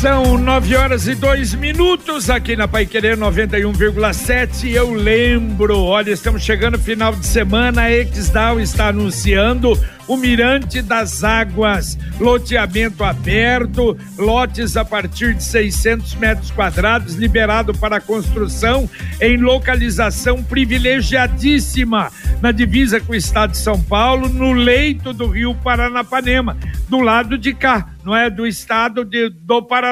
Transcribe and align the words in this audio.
São 0.00 0.38
nove 0.38 0.76
horas 0.76 1.08
e 1.08 1.14
dois 1.16 1.54
minutos 1.54 2.30
aqui 2.30 2.54
na 2.54 2.68
Pai 2.68 2.86
Querer 2.86 3.16
91,7. 3.16 4.70
Eu 4.70 4.94
lembro, 4.94 5.76
olha, 5.76 6.12
estamos 6.12 6.42
chegando 6.42 6.78
final 6.78 7.12
de 7.12 7.26
semana. 7.26 7.82
A 7.82 7.90
Exdal 7.90 8.60
está 8.60 8.90
anunciando 8.90 9.76
o 10.06 10.16
Mirante 10.16 10.80
das 10.80 11.24
Águas, 11.24 11.98
loteamento 12.18 13.04
aberto, 13.04 13.98
lotes 14.16 14.76
a 14.76 14.84
partir 14.84 15.34
de 15.34 15.44
600 15.44 16.14
metros 16.14 16.50
quadrados, 16.50 17.16
liberado 17.16 17.74
para 17.74 18.00
construção 18.00 18.88
em 19.20 19.36
localização 19.36 20.42
privilegiadíssima 20.42 22.10
na 22.40 22.52
divisa 22.52 23.00
com 23.00 23.12
o 23.12 23.16
estado 23.16 23.50
de 23.50 23.58
São 23.58 23.82
Paulo, 23.82 24.28
no 24.28 24.52
leito 24.52 25.12
do 25.12 25.26
Rio 25.26 25.54
Paranapanema, 25.56 26.56
do 26.88 27.00
lado 27.00 27.36
de 27.36 27.52
cá, 27.52 27.90
não 28.02 28.16
é 28.16 28.30
do 28.30 28.46
estado 28.46 29.04
de, 29.04 29.28
do 29.28 29.60
Paraná. 29.60 29.87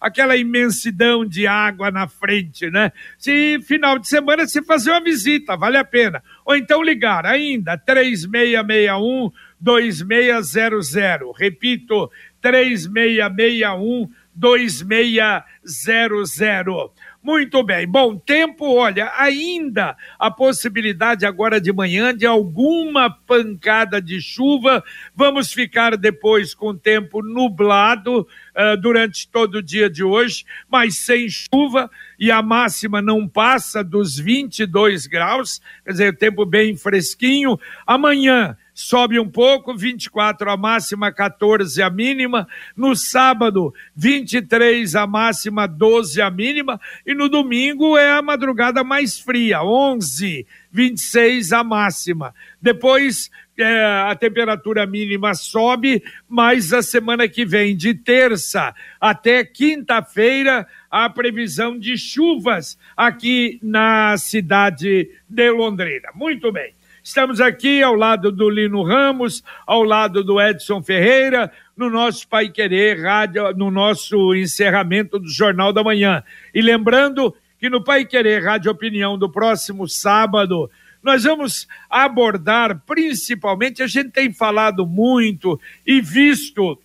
Aquela 0.00 0.36
imensidão 0.36 1.24
de 1.24 1.46
água 1.46 1.90
na 1.90 2.08
frente, 2.08 2.70
né? 2.70 2.92
Se 3.18 3.60
final 3.62 3.98
de 3.98 4.08
semana 4.08 4.46
se 4.46 4.62
fazer 4.62 4.90
uma 4.90 5.02
visita, 5.02 5.56
vale 5.56 5.76
a 5.76 5.84
pena. 5.84 6.22
Ou 6.44 6.56
então 6.56 6.82
ligar 6.82 7.26
ainda 7.26 7.78
3661 7.78 9.30
2600. 9.60 11.38
Repito, 11.38 12.10
3661 12.40 14.08
2600. 14.34 16.90
Muito 17.28 17.62
bem. 17.62 17.86
Bom, 17.86 18.16
tempo, 18.16 18.74
olha, 18.74 19.12
ainda 19.14 19.94
a 20.18 20.30
possibilidade 20.30 21.26
agora 21.26 21.60
de 21.60 21.70
manhã 21.70 22.16
de 22.16 22.24
alguma 22.24 23.10
pancada 23.10 24.00
de 24.00 24.18
chuva. 24.18 24.82
Vamos 25.14 25.52
ficar 25.52 25.94
depois 25.98 26.54
com 26.54 26.74
tempo 26.74 27.20
nublado 27.22 28.20
uh, 28.20 28.80
durante 28.80 29.28
todo 29.28 29.56
o 29.56 29.62
dia 29.62 29.90
de 29.90 30.02
hoje, 30.02 30.46
mas 30.70 31.00
sem 31.04 31.28
chuva 31.28 31.90
e 32.18 32.30
a 32.30 32.40
máxima 32.40 33.02
não 33.02 33.28
passa 33.28 33.84
dos 33.84 34.18
22 34.18 35.06
graus, 35.06 35.60
quer 35.84 35.90
dizer, 35.90 36.16
tempo 36.16 36.46
bem 36.46 36.78
fresquinho. 36.78 37.58
Amanhã 37.86 38.56
sobe 38.78 39.18
um 39.18 39.28
pouco, 39.28 39.76
24 39.76 40.48
a 40.48 40.56
máxima, 40.56 41.10
14 41.10 41.82
a 41.82 41.90
mínima. 41.90 42.46
No 42.76 42.94
sábado, 42.94 43.74
23 43.96 44.94
a 44.94 45.04
máxima, 45.04 45.66
12 45.66 46.22
a 46.22 46.30
mínima. 46.30 46.80
E 47.04 47.12
no 47.12 47.28
domingo 47.28 47.98
é 47.98 48.12
a 48.12 48.22
madrugada 48.22 48.84
mais 48.84 49.18
fria, 49.18 49.64
11, 49.64 50.46
26 50.70 51.52
a 51.52 51.64
máxima. 51.64 52.32
Depois 52.62 53.28
é, 53.58 53.84
a 53.84 54.14
temperatura 54.14 54.86
mínima 54.86 55.34
sobe, 55.34 56.00
mas 56.28 56.72
a 56.72 56.80
semana 56.80 57.28
que 57.28 57.44
vem, 57.44 57.76
de 57.76 57.94
terça 57.94 58.72
até 59.00 59.44
quinta-feira, 59.44 60.64
a 60.88 61.10
previsão 61.10 61.76
de 61.76 61.98
chuvas 61.98 62.78
aqui 62.96 63.58
na 63.60 64.16
cidade 64.16 65.10
de 65.28 65.50
Londrina. 65.50 66.10
Muito 66.14 66.52
bem. 66.52 66.77
Estamos 67.08 67.40
aqui 67.40 67.82
ao 67.82 67.94
lado 67.94 68.30
do 68.30 68.50
Lino 68.50 68.82
Ramos, 68.82 69.42
ao 69.66 69.82
lado 69.82 70.22
do 70.22 70.38
Edson 70.38 70.82
Ferreira, 70.82 71.50
no 71.74 71.88
nosso 71.88 72.28
Pai 72.28 72.50
Querer 72.50 73.00
Rádio, 73.00 73.50
no 73.54 73.70
nosso 73.70 74.34
encerramento 74.34 75.18
do 75.18 75.26
Jornal 75.26 75.72
da 75.72 75.82
Manhã. 75.82 76.22
E 76.54 76.60
lembrando 76.60 77.34
que 77.58 77.70
no 77.70 77.82
Pai 77.82 78.04
Querer 78.04 78.44
Rádio 78.44 78.70
Opinião 78.70 79.16
do 79.16 79.26
próximo 79.26 79.88
sábado, 79.88 80.70
nós 81.02 81.24
vamos 81.24 81.66
abordar 81.88 82.82
principalmente, 82.84 83.82
a 83.82 83.86
gente 83.86 84.10
tem 84.10 84.30
falado 84.30 84.86
muito 84.86 85.58
e 85.86 86.02
visto 86.02 86.78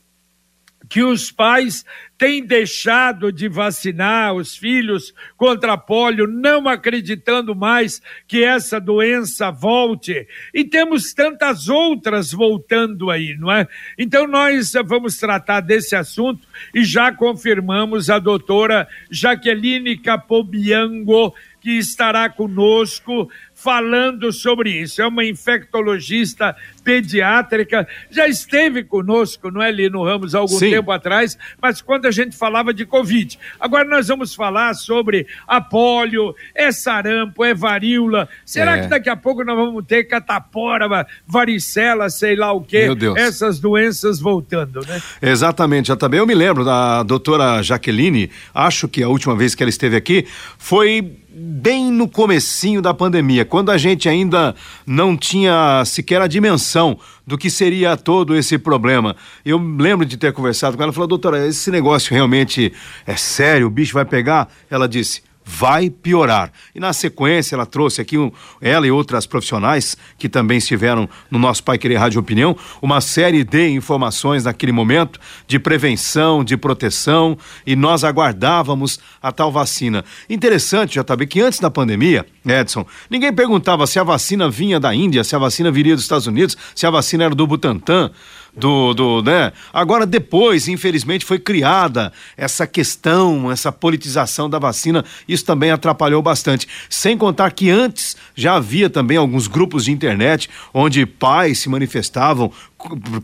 que 0.93 1.01
os 1.01 1.31
pais 1.31 1.83
têm 2.19 2.45
deixado 2.45 3.31
de 3.31 3.47
vacinar 3.47 4.35
os 4.35 4.55
filhos 4.55 5.11
contra 5.35 5.75
pólio, 5.75 6.27
não 6.27 6.69
acreditando 6.69 7.55
mais 7.55 7.99
que 8.27 8.43
essa 8.43 8.79
doença 8.79 9.49
volte. 9.49 10.27
E 10.53 10.63
temos 10.63 11.11
tantas 11.11 11.67
outras 11.67 12.31
voltando 12.31 13.09
aí, 13.09 13.35
não 13.39 13.51
é? 13.51 13.67
Então 13.97 14.27
nós 14.27 14.73
vamos 14.85 15.17
tratar 15.17 15.61
desse 15.61 15.95
assunto 15.95 16.47
e 16.75 16.83
já 16.83 17.11
confirmamos 17.11 18.11
a 18.11 18.19
doutora 18.19 18.87
Jaqueline 19.09 19.97
Capobiango 19.97 21.33
que 21.59 21.71
estará 21.71 22.29
conosco 22.29 23.31
falando 23.63 24.31
sobre 24.33 24.69
isso. 24.69 25.01
É 25.01 25.07
uma 25.07 25.23
infectologista 25.23 26.53
pediátrica, 26.83 27.87
já 28.11 28.27
esteve 28.27 28.83
conosco, 28.83 29.49
não 29.49 29.61
é, 29.61 29.71
Lino 29.71 30.03
Ramos, 30.03 30.35
há 30.35 30.39
algum 30.39 30.59
Sim. 30.59 30.69
tempo 30.69 30.91
atrás, 30.91 31.37
mas 31.61 31.81
quando 31.81 32.05
a 32.05 32.11
gente 32.11 32.35
falava 32.35 32.73
de 32.73 32.85
Covid. 32.85 33.39
Agora 33.57 33.85
nós 33.85 34.09
vamos 34.09 34.35
falar 34.35 34.73
sobre 34.73 35.25
a 35.47 35.61
polio, 35.61 36.35
é 36.53 36.73
sarampo, 36.73 37.45
é 37.45 37.53
varíola. 37.53 38.27
Será 38.45 38.77
é. 38.77 38.81
que 38.81 38.87
daqui 38.87 39.09
a 39.09 39.15
pouco 39.15 39.45
nós 39.45 39.55
vamos 39.55 39.85
ter 39.85 40.03
catapora, 40.03 41.07
varicela, 41.25 42.09
sei 42.09 42.35
lá 42.35 42.51
o 42.51 42.61
quê? 42.61 42.83
Meu 42.83 42.95
Deus. 42.95 43.17
Essas 43.17 43.59
doenças 43.59 44.19
voltando, 44.19 44.81
né? 44.85 45.01
Exatamente, 45.21 45.87
já 45.87 45.95
também 45.95 46.19
eu 46.19 46.27
me 46.27 46.35
lembro 46.35 46.65
da 46.65 47.01
doutora 47.03 47.63
Jaqueline, 47.63 48.29
acho 48.53 48.89
que 48.89 49.01
a 49.01 49.07
última 49.07 49.37
vez 49.37 49.55
que 49.55 49.63
ela 49.63 49.69
esteve 49.69 49.95
aqui 49.95 50.27
foi 50.57 51.22
bem 51.35 51.91
no 51.91 52.07
comecinho 52.07 52.81
da 52.81 52.93
pandemia, 52.93 53.43
quando 53.43 53.71
a 53.71 53.77
gente 53.77 54.07
ainda 54.07 54.53
não 54.85 55.17
tinha 55.17 55.83
sequer 55.85 56.21
a 56.21 56.27
dimensão 56.27 56.99
do 57.25 57.37
que 57.37 57.49
seria 57.49 57.97
todo 57.97 58.35
esse 58.35 58.57
problema. 58.57 59.15
Eu 59.43 59.57
lembro 59.57 60.05
de 60.05 60.15
ter 60.15 60.31
conversado 60.31 60.77
com 60.77 60.83
ela, 60.83 60.93
falou, 60.93 61.07
doutora, 61.07 61.47
esse 61.47 61.71
negócio 61.71 62.13
realmente 62.13 62.71
é 63.05 63.15
sério, 63.15 63.67
o 63.67 63.71
bicho 63.71 63.93
vai 63.93 64.05
pegar? 64.05 64.49
Ela 64.69 64.87
disse, 64.87 65.21
vai 65.45 65.89
piorar. 65.89 66.51
E 66.73 66.79
na 66.79 66.93
sequência, 66.93 67.55
ela 67.55 67.65
trouxe 67.65 68.01
aqui, 68.01 68.17
um, 68.17 68.31
ela 68.61 68.87
e 68.87 68.91
outras 68.91 69.25
profissionais 69.25 69.97
que 70.17 70.29
também 70.29 70.57
estiveram 70.57 71.09
no 71.29 71.37
nosso 71.37 71.63
Pai 71.63 71.77
Querer 71.77 71.97
Rádio 71.97 72.19
Opinião, 72.19 72.55
uma 72.81 73.01
série 73.01 73.43
de 73.43 73.69
informações 73.69 74.43
naquele 74.43 74.71
momento 74.71 75.19
de 75.47 75.59
prevenção, 75.59 76.43
de 76.43 76.55
proteção, 76.55 77.37
e 77.65 77.75
nós 77.75 78.03
aguardávamos 78.03 78.99
a 79.21 79.31
tal 79.31 79.51
vacina. 79.51 80.03
Interessante, 80.29 80.95
já 80.95 81.03
que 81.27 81.41
antes 81.41 81.59
da 81.59 81.69
pandemia, 81.69 82.25
Edson, 82.45 82.85
ninguém 83.09 83.31
perguntava 83.31 83.87
se 83.87 83.99
a 83.99 84.03
vacina 84.03 84.49
vinha 84.49 84.79
da 84.79 84.93
Índia, 84.93 85.23
se 85.23 85.35
a 85.35 85.39
vacina 85.39 85.71
viria 85.71 85.95
dos 85.95 86.03
Estados 86.03 86.27
Unidos, 86.27 86.57
se 86.75 86.85
a 86.85 86.89
vacina 86.89 87.25
era 87.25 87.35
do 87.35 87.47
Butantan 87.47 88.11
do, 88.55 88.93
do, 88.93 89.21
né? 89.23 89.51
Agora 89.71 90.05
depois, 90.05 90.67
infelizmente, 90.67 91.25
foi 91.25 91.39
criada 91.39 92.13
essa 92.37 92.67
questão, 92.67 93.51
essa 93.51 93.71
politização 93.71 94.49
da 94.49 94.59
vacina. 94.59 95.03
Isso 95.27 95.43
também 95.43 95.71
atrapalhou 95.71 96.21
bastante. 96.21 96.67
Sem 96.89 97.17
contar 97.17 97.51
que 97.51 97.69
antes 97.69 98.15
já 98.35 98.55
havia 98.55 98.89
também 98.89 99.17
alguns 99.17 99.47
grupos 99.47 99.85
de 99.85 99.91
internet 99.91 100.49
onde 100.73 101.05
pais 101.05 101.59
se 101.59 101.69
manifestavam 101.69 102.51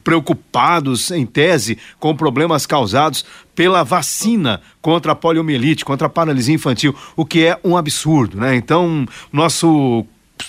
preocupados, 0.03 1.11
em 1.11 1.25
tese, 1.25 1.77
com 1.99 2.15
problemas 2.15 2.65
causados 2.65 3.25
pela 3.53 3.83
vacina 3.83 4.61
contra 4.81 5.11
a 5.11 5.15
poliomielite, 5.15 5.83
contra 5.83 6.07
a 6.07 6.09
paralisia 6.09 6.55
infantil, 6.55 6.95
o 7.15 7.25
que 7.25 7.45
é 7.45 7.59
um 7.63 7.75
absurdo, 7.75 8.37
né? 8.37 8.55
Então, 8.55 9.05
nosso 9.31 10.05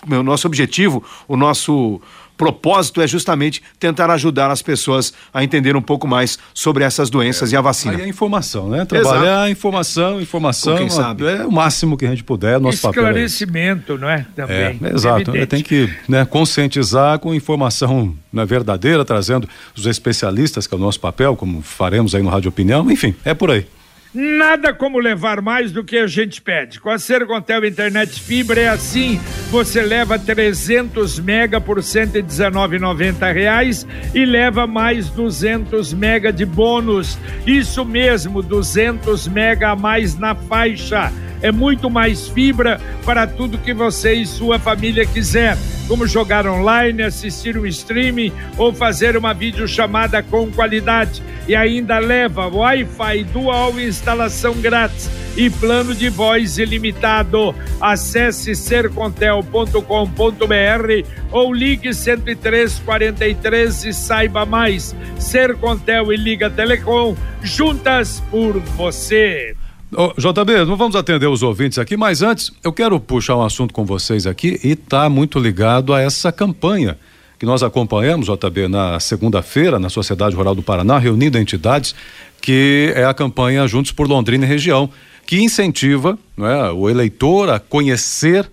nosso 0.07 0.47
objetivo, 0.47 1.03
o 1.27 1.37
nosso 1.37 2.01
propósito 2.41 3.03
é 3.03 3.07
justamente 3.07 3.63
tentar 3.79 4.11
ajudar 4.11 4.51
as 4.51 4.63
pessoas 4.63 5.13
a 5.33 5.45
entender 5.45 5.77
um 5.77 5.83
pouco 5.83 6.09
mais 6.09 6.39
sobre 6.55 6.83
essas 6.85 7.11
doenças 7.11 7.53
é, 7.53 7.55
e 7.55 7.59
a 7.59 7.61
vacina. 7.61 7.97
Aí 7.97 8.01
é 8.01 8.09
informação, 8.09 8.71
né? 8.71 8.87
Trabalhar 8.87 9.45
Exato. 9.45 9.51
informação, 9.51 10.21
informação. 10.23 10.79
quem 10.79 10.89
sabe. 10.89 11.27
É 11.27 11.45
o 11.45 11.53
máximo 11.53 11.99
que 11.99 12.07
a 12.07 12.09
gente 12.09 12.25
puder, 12.25 12.59
nosso 12.59 12.89
Esclarecimento, 12.89 13.93
papel. 13.93 13.99
não 13.99 14.09
é? 14.09 14.27
Também. 14.35 14.81
É, 14.83 14.95
exato. 14.95 15.37
É, 15.37 15.45
tem 15.45 15.63
que 15.63 15.93
né, 16.09 16.25
conscientizar 16.25 17.19
com 17.19 17.35
informação 17.35 18.15
né, 18.33 18.47
verdadeira, 18.47 19.05
trazendo 19.05 19.47
os 19.77 19.85
especialistas, 19.85 20.67
que 20.67 20.75
é 20.75 20.79
o 20.79 20.81
nosso 20.81 20.99
papel, 20.99 21.37
como 21.37 21.61
faremos 21.61 22.15
aí 22.15 22.23
no 22.23 22.31
Rádio 22.31 22.49
Opinião. 22.49 22.91
Enfim, 22.91 23.15
é 23.23 23.35
por 23.35 23.51
aí. 23.51 23.67
Nada 24.13 24.75
como 24.75 24.99
levar 24.99 25.41
mais 25.41 25.71
do 25.71 25.85
que 25.85 25.97
a 25.97 26.07
gente 26.09 26.43
pede. 26.43 26.81
Com 26.81 26.91
a 26.91 26.99
Sercontel 26.99 27.65
Internet 27.65 28.21
Fibra 28.21 28.61
é 28.61 28.69
assim, 28.69 29.21
você 29.53 29.83
leva 29.83 30.19
300 30.19 31.21
mega 31.21 31.61
por 31.61 31.79
119,90 31.79 33.33
reais 33.33 33.87
e 34.13 34.25
leva 34.25 34.67
mais 34.67 35.09
200 35.11 35.93
mega 35.95 36.33
de 36.33 36.45
bônus. 36.45 37.17
Isso 37.47 37.85
mesmo, 37.85 38.43
200 38.43 39.29
mega 39.29 39.71
a 39.71 39.77
mais 39.77 40.19
na 40.19 40.35
faixa 40.35 41.13
é 41.43 41.51
muito 41.51 41.91
mais 41.91 42.29
fibra 42.29 42.81
para 43.05 43.27
tudo 43.27 43.59
que 43.59 43.73
você 43.73 44.15
e 44.15 44.27
sua 44.27 44.59
família 44.59 45.07
quiser, 45.07 45.57
como 45.89 46.07
jogar 46.07 46.47
online, 46.47 47.03
assistir 47.03 47.59
um 47.59 47.67
streaming 47.67 48.33
ou 48.57 48.73
fazer 48.73 49.17
uma 49.17 49.33
videochamada 49.33 50.23
com 50.23 50.51
qualidade. 50.51 51.23
E 51.49 51.57
ainda 51.57 51.99
leva 51.99 52.47
Wi-Fi 52.47 53.25
dual 53.25 53.81
instalação 53.81 54.55
grátis 54.55 55.11
e 55.37 55.51
plano 55.51 55.95
de 55.95 56.09
voz 56.09 56.59
ilimitado. 56.59 57.55
Acesse 57.81 58.55
sercontel.com.br 58.55 61.09
ou 61.33 61.53
ligue 61.53 61.93
10343 61.93 63.85
e 63.87 63.93
saiba 63.93 64.45
mais. 64.45 64.95
Sercontel 65.19 66.13
e 66.13 66.17
Liga 66.17 66.51
Telecom, 66.51 67.17
juntas 67.43 68.23
por 68.31 68.61
você. 68.61 69.57
JB, 69.91 70.65
não 70.67 70.77
vamos 70.77 70.95
atender 70.95 71.27
os 71.27 71.43
ouvintes 71.43 71.77
aqui, 71.79 71.97
mas 71.97 72.23
antes 72.23 72.53
eu 72.63 72.73
quero 72.73 73.01
puxar 73.01 73.37
um 73.37 73.43
assunto 73.43 73.75
com 73.75 73.85
vocês 73.85 74.25
aqui 74.25 74.61
e 74.63 74.71
está 74.71 75.09
muito 75.09 75.39
ligado 75.39 75.93
a 75.93 76.01
essa 76.01 76.31
campanha 76.31 76.97
que 77.39 77.47
nós 77.47 77.63
acompanhamos, 77.63 78.27
JB, 78.27 78.69
na 78.69 79.01
segunda-feira, 79.01 79.79
na 79.79 79.89
Sociedade 79.89 80.37
Rural 80.37 80.55
do 80.55 80.63
Paraná, 80.63 80.99
reunindo 80.99 81.39
entidades, 81.39 81.95
que 82.41 82.93
é 82.95 83.05
a 83.05 83.15
campanha 83.15 83.67
Juntos 83.67 83.91
por 83.91 84.07
Londrina 84.07 84.45
e 84.45 84.49
Região, 84.49 84.91
que 85.27 85.41
incentiva 85.41 86.19
é, 86.39 86.71
o 86.71 86.89
eleitor 86.89 87.51
a 87.51 87.59
conhecer 87.59 88.49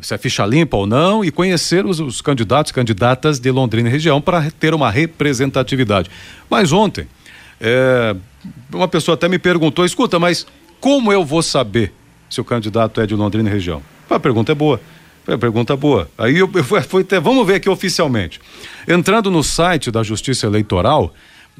se 0.00 0.14
é 0.14 0.18
ficha 0.18 0.44
limpa 0.44 0.76
ou 0.76 0.86
não 0.86 1.24
e 1.24 1.30
conhecer 1.30 1.86
os, 1.86 2.00
os 2.00 2.20
candidatos 2.20 2.70
candidatas 2.70 3.40
de 3.40 3.50
Londrina 3.50 3.88
e 3.88 3.92
região 3.92 4.20
para 4.20 4.50
ter 4.50 4.74
uma 4.74 4.90
representatividade. 4.90 6.10
Mas 6.50 6.70
ontem, 6.70 7.08
é, 7.58 8.14
uma 8.70 8.86
pessoa 8.86 9.14
até 9.14 9.28
me 9.28 9.38
perguntou: 9.38 9.84
escuta, 9.84 10.18
mas 10.18 10.46
como 10.80 11.12
eu 11.12 11.24
vou 11.24 11.42
saber 11.42 11.92
se 12.28 12.40
o 12.40 12.44
candidato 12.44 13.00
é 13.00 13.06
de 13.06 13.14
Londrina 13.14 13.48
e 13.48 13.52
região? 13.52 13.82
A 14.08 14.20
pergunta 14.20 14.52
é 14.52 14.54
boa. 14.54 14.80
É 15.26 15.36
pergunta 15.36 15.76
boa. 15.76 16.08
Aí 16.16 16.38
eu, 16.38 16.48
eu 16.54 16.64
fui 16.64 17.02
até, 17.02 17.18
vamos 17.18 17.46
ver 17.46 17.54
aqui 17.54 17.68
oficialmente. 17.68 18.40
Entrando 18.86 19.30
no 19.30 19.42
site 19.42 19.90
da 19.90 20.02
Justiça 20.02 20.46
Eleitoral, 20.46 21.12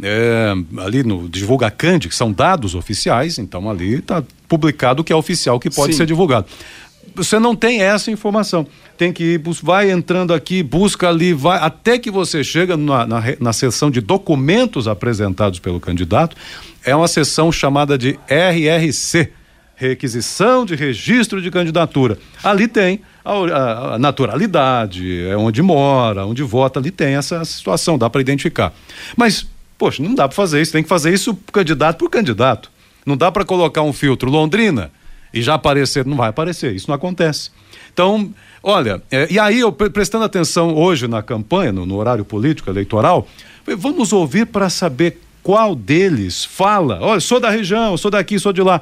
é, 0.03 0.53
ali 0.79 1.03
no 1.03 1.29
Divulga 1.29 1.71
Cande, 1.71 2.09
que 2.09 2.15
são 2.15 2.31
dados 2.31 2.75
oficiais, 2.75 3.39
então 3.39 3.69
ali 3.69 3.95
está 3.95 4.23
publicado 4.49 5.03
o 5.03 5.05
que 5.05 5.13
é 5.13 5.17
oficial, 5.17 5.59
que 5.59 5.71
pode 5.71 5.93
Sim. 5.93 5.99
ser 5.99 6.07
divulgado. 6.07 6.47
Você 7.17 7.39
não 7.39 7.57
tem 7.57 7.83
essa 7.83 8.11
informação. 8.11 8.67
Tem 8.97 9.13
que 9.13 9.35
ir, 9.35 9.43
vai 9.63 9.91
entrando 9.91 10.33
aqui, 10.33 10.63
busca 10.63 11.09
ali, 11.09 11.33
vai, 11.33 11.59
até 11.59 11.99
que 11.99 12.11
você 12.11 12.45
chega 12.45 12.77
na, 12.77 13.07
na, 13.07 13.23
na 13.41 13.53
seção 13.53 13.91
de 13.91 14.01
documentos 14.01 14.87
apresentados 14.87 15.59
pelo 15.59 15.81
candidato. 15.81 16.37
É 16.85 16.95
uma 16.95 17.09
seção 17.09 17.51
chamada 17.51 17.97
de 17.97 18.19
RRC 18.29 19.33
requisição 19.77 20.65
de 20.65 20.75
registro 20.75 21.41
de 21.41 21.51
candidatura. 21.51 22.19
Ali 22.43 22.67
tem 22.67 23.03
a, 23.23 23.95
a, 23.95 23.99
naturalidade, 23.99 25.27
é 25.27 25.37
onde 25.37 25.61
mora, 25.61 26.25
onde 26.25 26.43
vota, 26.43 26.81
ali 26.81 26.91
tem 26.91 27.15
essa 27.15 27.45
situação, 27.45 27.99
dá 27.99 28.09
para 28.09 28.23
identificar. 28.23 28.73
Mas, 29.15 29.47
poxa, 29.77 30.03
não 30.03 30.15
dá 30.15 30.27
para 30.27 30.35
fazer 30.35 30.63
isso, 30.63 30.73
tem 30.73 30.83
que 30.83 30.89
fazer 30.89 31.13
isso 31.13 31.39
candidato 31.53 31.99
por 31.99 32.09
candidato. 32.09 32.71
Não 33.05 33.17
dá 33.17 33.31
para 33.31 33.45
colocar 33.45 33.83
um 33.83 33.93
filtro 33.93 34.31
Londrina 34.31 34.91
e 35.33 35.43
já 35.43 35.55
aparecer, 35.55 36.05
não 36.05 36.17
vai 36.17 36.31
aparecer, 36.31 36.75
isso 36.75 36.89
não 36.89 36.95
acontece. 36.95 37.51
Então, 37.93 38.33
olha, 38.63 39.03
é, 39.11 39.27
e 39.31 39.39
aí 39.39 39.61
eu 39.61 39.73
prestando 39.73 40.25
atenção 40.25 40.75
hoje 40.75 41.09
na 41.09 41.23
campanha, 41.23 41.73
no, 41.73 41.87
no 41.87 41.97
horário 41.97 42.25
político 42.25 42.71
eleitoral, 42.71 43.27
vamos 43.79 44.13
ouvir 44.13 44.47
para 44.47 44.69
saber 44.69 45.21
qual 45.43 45.75
deles 45.75 46.45
fala, 46.45 46.99
olha, 47.01 47.21
sou 47.21 47.39
da 47.39 47.51
região, 47.51 47.97
sou 47.97 48.11
daqui, 48.11 48.39
sou 48.39 48.53
de 48.53 48.63
lá. 48.63 48.81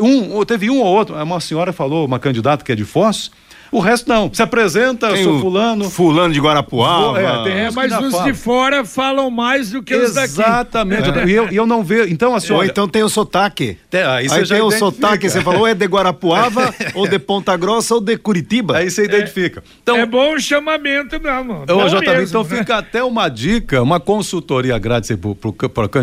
Um, 0.00 0.44
teve 0.44 0.70
um 0.70 0.80
ou 0.80 0.86
outro, 0.86 1.14
uma 1.14 1.40
senhora 1.40 1.72
falou, 1.72 2.06
uma 2.06 2.18
candidata 2.18 2.64
que 2.64 2.72
é 2.72 2.74
de 2.74 2.84
Foz, 2.84 3.30
o 3.76 3.80
resto 3.80 4.08
não. 4.08 4.32
Se 4.32 4.42
apresenta, 4.42 5.12
tem 5.12 5.22
sou 5.22 5.38
fulano. 5.38 5.90
Fulano 5.90 6.32
de 6.32 6.40
Guarapuava. 6.40 7.20
É, 7.20 7.44
tem 7.44 7.52
é, 7.52 7.70
mas 7.70 7.92
os 7.92 8.12
fala. 8.12 8.24
de 8.24 8.32
fora 8.32 8.84
falam 8.84 9.30
mais 9.30 9.70
do 9.70 9.82
que 9.82 9.94
os 9.94 10.14
daqui. 10.14 10.32
Exatamente. 10.32 11.10
É. 11.10 11.26
E, 11.26 11.32
eu, 11.32 11.48
eu 11.48 11.66
não 11.66 11.84
vejo. 11.84 12.10
Então, 12.10 12.34
a 12.34 12.40
senhora. 12.40 12.64
Ou 12.64 12.70
então 12.70 12.88
tem 12.88 13.02
o 13.02 13.08
sotaque. 13.08 13.76
Tem, 13.90 14.02
aí, 14.02 14.28
aí 14.30 14.48
tem 14.48 14.62
o 14.62 14.70
sotaque, 14.70 15.28
você 15.28 15.42
falou, 15.42 15.66
é 15.66 15.74
de 15.74 15.84
Guarapuava, 15.84 16.74
ou 16.94 17.06
de 17.06 17.18
Ponta 17.18 17.54
Grossa, 17.54 17.94
ou 17.94 18.00
de 18.00 18.16
Curitiba. 18.16 18.78
Aí 18.78 18.90
você 18.90 19.04
identifica. 19.04 19.62
Então, 19.82 19.96
é 19.98 20.06
bom 20.06 20.34
o 20.34 20.40
chamamento 20.40 21.20
mesmo. 21.20 21.64
Ô, 21.68 21.88
JB, 21.88 22.06
mesmo, 22.06 22.22
então 22.22 22.42
né? 22.42 22.56
fica 22.56 22.78
até 22.78 23.04
uma 23.04 23.28
dica, 23.28 23.82
uma 23.82 24.00
consultoria 24.00 24.78
grátis 24.78 25.14
pro, 25.16 25.36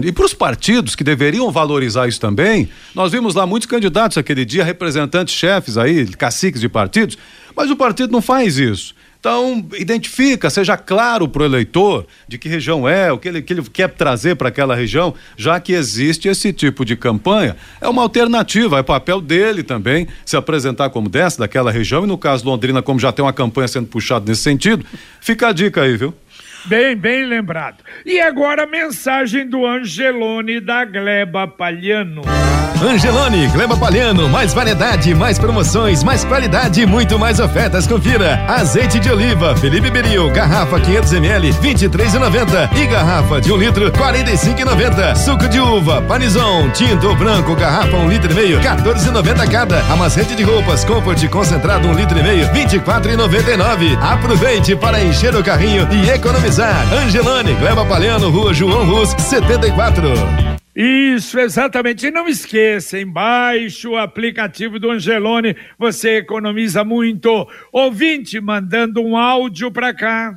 e 0.04 0.12
para 0.12 0.26
os 0.26 0.34
partidos 0.36 0.96
que 0.96 1.04
deveriam 1.04 1.52
valorizar 1.52 2.08
isso 2.08 2.20
também. 2.20 2.70
Nós 2.94 3.12
vimos 3.12 3.34
lá 3.34 3.48
muitos 3.48 3.68
candidatos 3.68 4.18
aquele 4.18 4.46
dia, 4.46 4.64
representantes 4.64 5.34
chefes 5.34 5.76
aí, 5.76 6.06
caciques 6.08 6.62
de 6.62 6.70
partidos 6.70 7.18
mas 7.56 7.70
o 7.70 7.76
partido 7.76 8.12
não 8.12 8.22
faz 8.22 8.58
isso. 8.58 8.96
Então, 9.24 9.66
identifica, 9.80 10.50
seja 10.50 10.76
claro 10.76 11.30
para 11.30 11.44
o 11.44 11.46
eleitor 11.46 12.06
de 12.28 12.38
que 12.38 12.50
região 12.50 12.86
é, 12.86 13.10
o 13.10 13.18
que 13.18 13.30
ele, 13.30 13.42
que 13.42 13.54
ele 13.54 13.62
quer 13.62 13.90
trazer 13.90 14.36
para 14.36 14.50
aquela 14.50 14.76
região, 14.76 15.14
já 15.38 15.62
que 15.62 15.72
existe 15.72 16.28
esse 16.28 16.52
tipo 16.52 16.84
de 16.84 16.98
campanha. 16.98 17.56
É 17.80 17.88
uma 17.88 18.02
alternativa, 18.02 18.80
é 18.80 18.84
papel 18.84 19.22
dele 19.22 19.64
também 19.64 20.10
se 20.26 20.36
apresentar 20.36 20.90
como 20.90 21.08
dessa, 21.08 21.40
daquela 21.40 21.72
região, 21.72 22.04
e 22.04 22.08
no 22.08 22.18
caso 22.18 22.46
Londrina, 22.46 22.82
como 22.82 23.00
já 23.00 23.14
tem 23.14 23.24
uma 23.24 23.32
campanha 23.32 23.70
sendo 23.70 23.88
puxada 23.88 24.26
nesse 24.28 24.42
sentido, 24.42 24.86
fica 25.22 25.48
a 25.48 25.54
dica 25.54 25.84
aí, 25.84 25.96
viu? 25.96 26.14
Bem, 26.66 26.96
bem 26.96 27.26
lembrado. 27.26 27.78
E 28.06 28.22
agora 28.22 28.64
a 28.64 28.68
mensagem 28.68 29.48
do 29.48 29.66
Angelone 29.66 30.62
da 30.62 30.86
Gleba 30.86 31.46
Palhano. 31.46 32.22
Angelone, 32.82 33.48
Gleba 33.48 33.78
Palhano, 33.78 34.28
mais 34.28 34.54
variedade, 34.54 35.14
mais 35.14 35.40
promoções, 35.40 36.04
mais 36.04 36.26
qualidade, 36.26 36.86
muito 36.86 37.18
mais 37.18 37.40
ofertas. 37.40 37.88
Confira. 37.88 38.44
Azeite 38.48 39.00
de 39.00 39.10
oliva, 39.10 39.56
Felipe 39.56 39.90
Beril, 39.90 40.30
garrafa 40.32 40.80
500 40.80 41.14
ml, 41.14 41.54
23,90 41.54 42.78
e 42.78 42.86
garrafa 42.88 43.40
de 43.40 43.54
um 43.54 43.58
litro, 43.58 43.90
45,90. 43.92 45.16
Suco 45.16 45.48
de 45.48 45.60
uva, 45.60 46.02
panizão, 46.02 46.70
tinto 46.72 47.16
branco, 47.16 47.56
garrafa 47.56 47.96
1 47.96 48.04
um 48.04 48.10
litro 48.10 48.32
e 48.32 48.36
meio, 48.36 48.60
14,90 48.60 49.50
cada. 49.50 49.80
Amaciante 49.94 50.36
de 50.36 50.44
roupas, 50.44 50.84
Comfort 50.84 51.26
concentrado 51.30 51.88
1 51.88 51.92
um 51.92 51.94
litro 51.94 52.20
e 52.20 52.24
meio, 52.24 52.48
24,99. 52.50 53.98
Aproveite 54.02 54.76
para 54.76 55.02
encher 55.02 55.34
o 55.36 55.44
carrinho 55.44 55.88
e 55.92 56.10
economizar. 56.10 56.53
Angelone, 56.62 57.56
Gleba 57.56 57.84
Palhano, 57.84 58.30
Rua 58.30 58.54
João 58.54 58.86
Rus, 58.86 59.10
74. 59.18 60.04
Isso, 60.76 61.40
exatamente. 61.40 62.06
E 62.06 62.12
não 62.12 62.28
esqueça, 62.28 63.00
embaixo 63.00 63.92
o 63.92 63.98
aplicativo 63.98 64.78
do 64.78 64.92
Angelone, 64.92 65.56
você 65.80 66.18
economiza 66.18 66.84
muito. 66.84 67.48
Ouvinte 67.72 68.40
mandando 68.40 69.02
um 69.02 69.18
áudio 69.18 69.72
para 69.72 69.96
cá. 69.96 70.36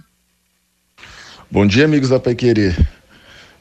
Bom 1.50 1.66
dia, 1.66 1.84
amigos 1.84 2.08
da 2.08 2.18
Pai 2.18 2.34
Querer. 2.34 2.74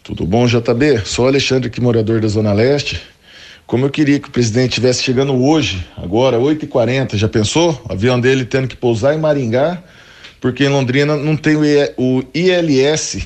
Tudo 0.01 0.25
bom, 0.25 0.47
JB? 0.47 0.99
Sou 1.03 1.27
Alexandre 1.27 1.67
aqui, 1.67 1.81
morador 1.81 2.21
da 2.21 2.27
Zona 2.29 2.53
Leste. 2.53 3.01
Como 3.67 3.85
eu 3.85 3.89
queria 3.89 4.17
que 4.17 4.29
o 4.29 4.31
presidente 4.31 4.69
estivesse 4.69 5.03
chegando 5.03 5.35
hoje, 5.43 5.85
agora, 5.97 6.37
8h40, 6.37 7.17
já 7.17 7.27
pensou? 7.27 7.81
O 7.89 7.91
avião 7.91 8.17
dele 8.17 8.45
tendo 8.45 8.67
que 8.67 8.77
pousar 8.77 9.13
em 9.13 9.19
Maringá, 9.19 9.83
porque 10.39 10.65
em 10.65 10.69
Londrina 10.69 11.15
não 11.15 11.35
tem 11.35 11.55
o 11.97 12.23
ILS, 12.33 13.25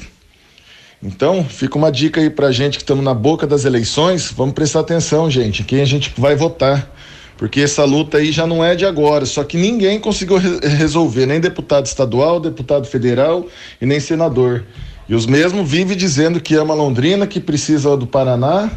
então, 1.01 1.45
fica 1.45 1.77
uma 1.77 1.89
dica 1.89 2.19
aí 2.19 2.29
pra 2.29 2.51
gente 2.51 2.77
que 2.77 2.83
estamos 2.83 3.03
na 3.03 3.13
boca 3.13 3.47
das 3.47 3.63
eleições, 3.63 4.33
vamos 4.35 4.53
prestar 4.53 4.81
atenção, 4.81 5.31
gente, 5.31 5.63
quem 5.63 5.79
a 5.79 5.85
gente 5.85 6.11
vai 6.17 6.35
votar. 6.35 6.93
Porque 7.37 7.61
essa 7.61 7.85
luta 7.85 8.17
aí 8.17 8.33
já 8.33 8.45
não 8.45 8.61
é 8.61 8.75
de 8.75 8.85
agora, 8.85 9.25
só 9.25 9.45
que 9.45 9.55
ninguém 9.55 9.97
conseguiu 9.97 10.35
re 10.35 10.59
resolver, 10.75 11.25
nem 11.25 11.39
deputado 11.39 11.85
estadual, 11.85 12.37
deputado 12.37 12.85
federal 12.85 13.47
e 13.81 13.85
nem 13.85 13.97
senador. 13.97 14.65
E 15.07 15.15
os 15.15 15.25
mesmos 15.25 15.69
vivem 15.69 15.95
dizendo 15.95 16.41
que 16.41 16.53
ama 16.55 16.73
Londrina, 16.73 17.25
que 17.25 17.39
precisa 17.39 17.95
do 17.95 18.05
Paraná. 18.05 18.69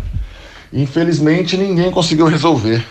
Infelizmente, 0.72 1.56
ninguém 1.56 1.90
conseguiu 1.90 2.26
resolver. 2.26 2.86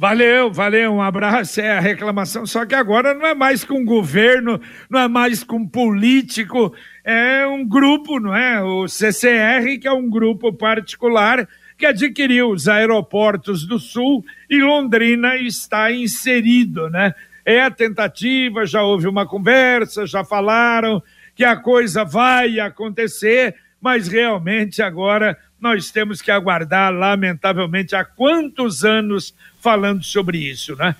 Valeu, 0.00 0.50
valeu, 0.50 0.94
um 0.94 1.02
abraço. 1.02 1.60
É 1.60 1.76
a 1.76 1.78
reclamação, 1.78 2.46
só 2.46 2.64
que 2.64 2.74
agora 2.74 3.12
não 3.12 3.26
é 3.26 3.34
mais 3.34 3.64
com 3.64 3.84
governo, 3.84 4.58
não 4.88 4.98
é 4.98 5.06
mais 5.06 5.44
com 5.44 5.68
político, 5.68 6.74
é 7.04 7.46
um 7.46 7.68
grupo, 7.68 8.18
não 8.18 8.34
é? 8.34 8.62
O 8.62 8.88
CCR, 8.88 9.78
que 9.78 9.86
é 9.86 9.92
um 9.92 10.08
grupo 10.08 10.54
particular 10.54 11.46
que 11.76 11.84
adquiriu 11.84 12.48
os 12.48 12.66
aeroportos 12.66 13.66
do 13.66 13.78
Sul 13.78 14.24
e 14.48 14.62
Londrina 14.62 15.36
está 15.36 15.92
inserido, 15.92 16.88
né? 16.88 17.14
É 17.44 17.60
a 17.60 17.70
tentativa, 17.70 18.64
já 18.64 18.82
houve 18.82 19.06
uma 19.06 19.26
conversa, 19.26 20.06
já 20.06 20.24
falaram 20.24 21.02
que 21.34 21.44
a 21.44 21.56
coisa 21.56 22.06
vai 22.06 22.58
acontecer, 22.58 23.54
mas 23.78 24.08
realmente 24.08 24.80
agora 24.80 25.36
nós 25.60 25.90
temos 25.90 26.22
que 26.22 26.30
aguardar, 26.30 26.90
lamentavelmente, 26.90 27.94
há 27.94 28.02
quantos 28.02 28.82
anos 28.82 29.34
falando 29.60 30.02
sobre 30.02 30.38
isso, 30.38 30.74
né? 30.76 30.94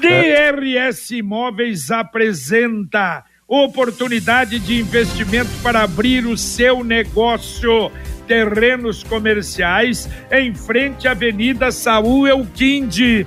DRS 0.00 1.10
Imóveis 1.10 1.90
apresenta 1.90 3.24
oportunidade 3.48 4.58
de 4.58 4.80
investimento 4.80 5.50
para 5.62 5.82
abrir 5.82 6.26
o 6.26 6.36
seu 6.36 6.82
negócio. 6.82 7.90
Terrenos 8.26 9.02
comerciais 9.02 10.08
em 10.30 10.54
frente 10.54 11.08
à 11.08 11.10
Avenida 11.10 11.70
Saúl 11.70 12.26
Elquinde. 12.26 13.26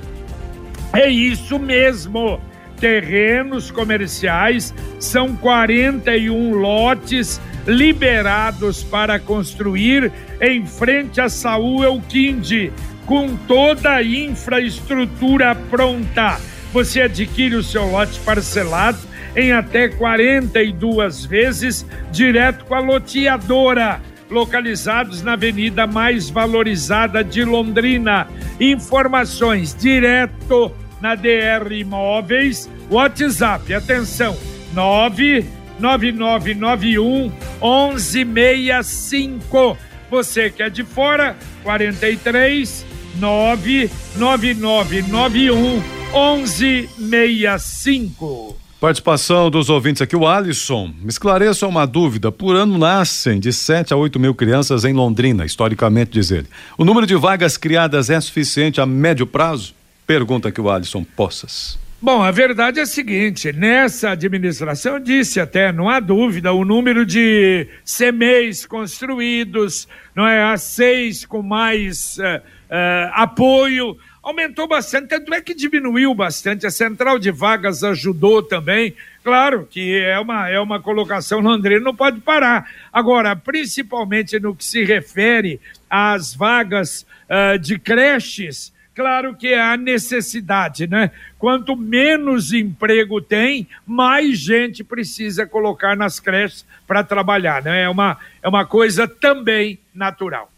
É 0.94 1.10
isso 1.10 1.60
mesmo. 1.60 2.40
Terrenos 2.80 3.70
comerciais 3.72 4.74
são 5.00 5.36
41 5.36 6.54
lotes 6.56 7.40
liberados 7.68 8.84
para 8.84 9.20
construir 9.20 10.12
em 10.42 10.66
frente 10.66 11.20
à 11.20 11.30
Saúl 11.30 11.84
Elquinde 11.84 12.72
com 13.06 13.36
toda 13.36 13.96
a 13.96 14.04
infraestrutura 14.04 15.56
pronta. 15.56 16.40
Você 16.74 17.02
adquire 17.02 17.56
o 17.56 17.64
seu 17.64 17.86
lote 17.86 18.20
parcelado 18.20 19.00
em 19.36 19.52
até 19.52 19.90
42 19.90 21.26
vezes, 21.26 21.84
direto 22.12 22.66
com 22.66 22.76
a 22.76 22.80
loteadora. 22.80 24.00
Localizados 24.30 25.22
na 25.22 25.34
avenida 25.34 25.86
mais 25.86 26.30
valorizada 26.30 27.22
de 27.24 27.44
Londrina. 27.44 28.28
Informações 28.60 29.76
direto 29.76 30.72
na 31.00 31.14
DR 31.16 31.72
Imóveis. 31.72 32.68
WhatsApp, 32.90 33.72
atenção, 33.74 34.36
99991 34.74 37.32
1165. 37.62 39.78
Você 40.10 40.50
que 40.50 40.64
é 40.64 40.70
de 40.70 40.84
fora, 40.84 41.36
43 41.64 42.95
99991 43.20 45.84
1165. 46.14 48.56
Participação 48.80 49.50
dos 49.50 49.70
ouvintes 49.70 50.02
aqui, 50.02 50.16
o 50.16 50.28
Alisson. 50.28 50.94
Me 51.02 51.10
esclareça 51.10 51.66
uma 51.66 51.88
dúvida. 51.88 52.32
Por 52.32 52.56
ano 52.56 52.78
nascem 52.78 53.40
de 53.40 53.52
7 53.52 53.94
a 53.94 53.98
8 53.98 54.20
mil 54.20 54.36
crianças 54.36 54.86
em 54.86 54.94
Londrina, 54.94 55.46
historicamente, 55.46 56.12
diz 56.12 56.30
ele. 56.30 56.48
O 56.78 56.86
número 56.86 57.08
de 57.08 57.16
vagas 57.16 57.58
criadas 57.58 58.10
é 58.10 58.22
suficiente 58.22 58.80
a 58.80 58.86
médio 58.86 59.26
prazo? 59.26 59.74
Pergunta 60.06 60.50
aqui 60.50 60.62
o 60.62 60.70
Alisson 60.70 61.04
Poças. 61.04 61.84
Bom, 62.02 62.22
a 62.22 62.30
verdade 62.30 62.80
é 62.80 62.84
a 62.84 62.86
seguinte: 62.86 63.52
nessa 63.52 64.12
administração, 64.12 65.00
disse 65.00 65.40
até, 65.40 65.72
não 65.72 65.90
há 65.90 66.00
dúvida, 66.00 66.54
o 66.54 66.64
número 66.64 67.06
de 67.06 67.68
CMEs 67.84 68.66
construídos, 68.66 69.88
não 70.14 70.28
é? 70.28 70.44
A 70.44 70.58
seis 70.58 71.26
com 71.26 71.42
mais 71.42 72.18
uh, 72.20 72.42
uh, 72.70 73.12
apoio, 73.14 73.98
aumentou 74.22 74.68
bastante, 74.68 75.08
tanto 75.08 75.34
é 75.34 75.42
que 75.42 75.54
diminuiu 75.54 76.14
bastante. 76.14 76.66
A 76.66 76.72
central 76.72 77.20
de 77.20 77.32
vagas 77.32 77.84
ajudou 77.84 78.42
também. 78.42 78.96
Claro 79.24 79.68
que 79.70 79.98
é 79.98 80.20
uma, 80.20 80.50
é 80.50 80.60
uma 80.60 80.82
colocação 80.82 81.40
londrina, 81.40 81.80
não 81.80 81.96
pode 81.96 82.20
parar. 82.22 82.70
Agora, 82.92 83.36
principalmente 83.36 84.40
no 84.40 84.56
que 84.56 84.66
se 84.66 84.84
refere 84.84 85.60
às 85.90 86.34
vagas 86.34 87.06
uh, 87.30 87.58
de 87.58 87.80
creches 87.80 88.74
Claro 88.96 89.36
que 89.36 89.54
há 89.54 89.76
necessidade, 89.76 90.88
né? 90.88 91.12
Quanto 91.38 91.76
menos 91.76 92.54
emprego 92.54 93.20
tem, 93.22 93.68
mais 93.86 94.40
gente 94.40 94.86
precisa 94.86 95.46
colocar 95.46 95.98
nas 95.98 96.18
creches 96.18 96.66
para 96.88 97.04
trabalhar, 97.04 97.62
né? 97.62 97.82
É 97.82 97.90
uma, 97.90 98.18
é 98.42 98.48
uma 98.48 98.66
coisa 98.66 99.06
também 99.06 99.78
natural. 99.94 100.50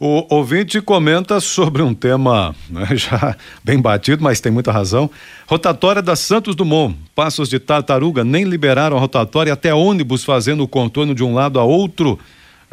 O 0.00 0.32
ouvinte 0.32 0.80
comenta 0.80 1.40
sobre 1.40 1.82
um 1.82 1.92
tema 1.92 2.54
né, 2.70 2.86
já 2.94 3.36
bem 3.64 3.80
batido, 3.80 4.22
mas 4.22 4.40
tem 4.40 4.52
muita 4.52 4.70
razão. 4.70 5.10
Rotatória 5.44 6.00
da 6.00 6.14
Santos 6.14 6.54
Dumont. 6.54 6.94
Passos 7.16 7.48
de 7.48 7.58
tartaruga 7.58 8.22
nem 8.22 8.44
liberaram 8.44 8.96
a 8.96 9.00
rotatória 9.00 9.52
até 9.52 9.74
ônibus 9.74 10.22
fazendo 10.22 10.62
o 10.62 10.68
contorno 10.68 11.16
de 11.16 11.24
um 11.24 11.34
lado 11.34 11.58
a 11.58 11.64
outro. 11.64 12.16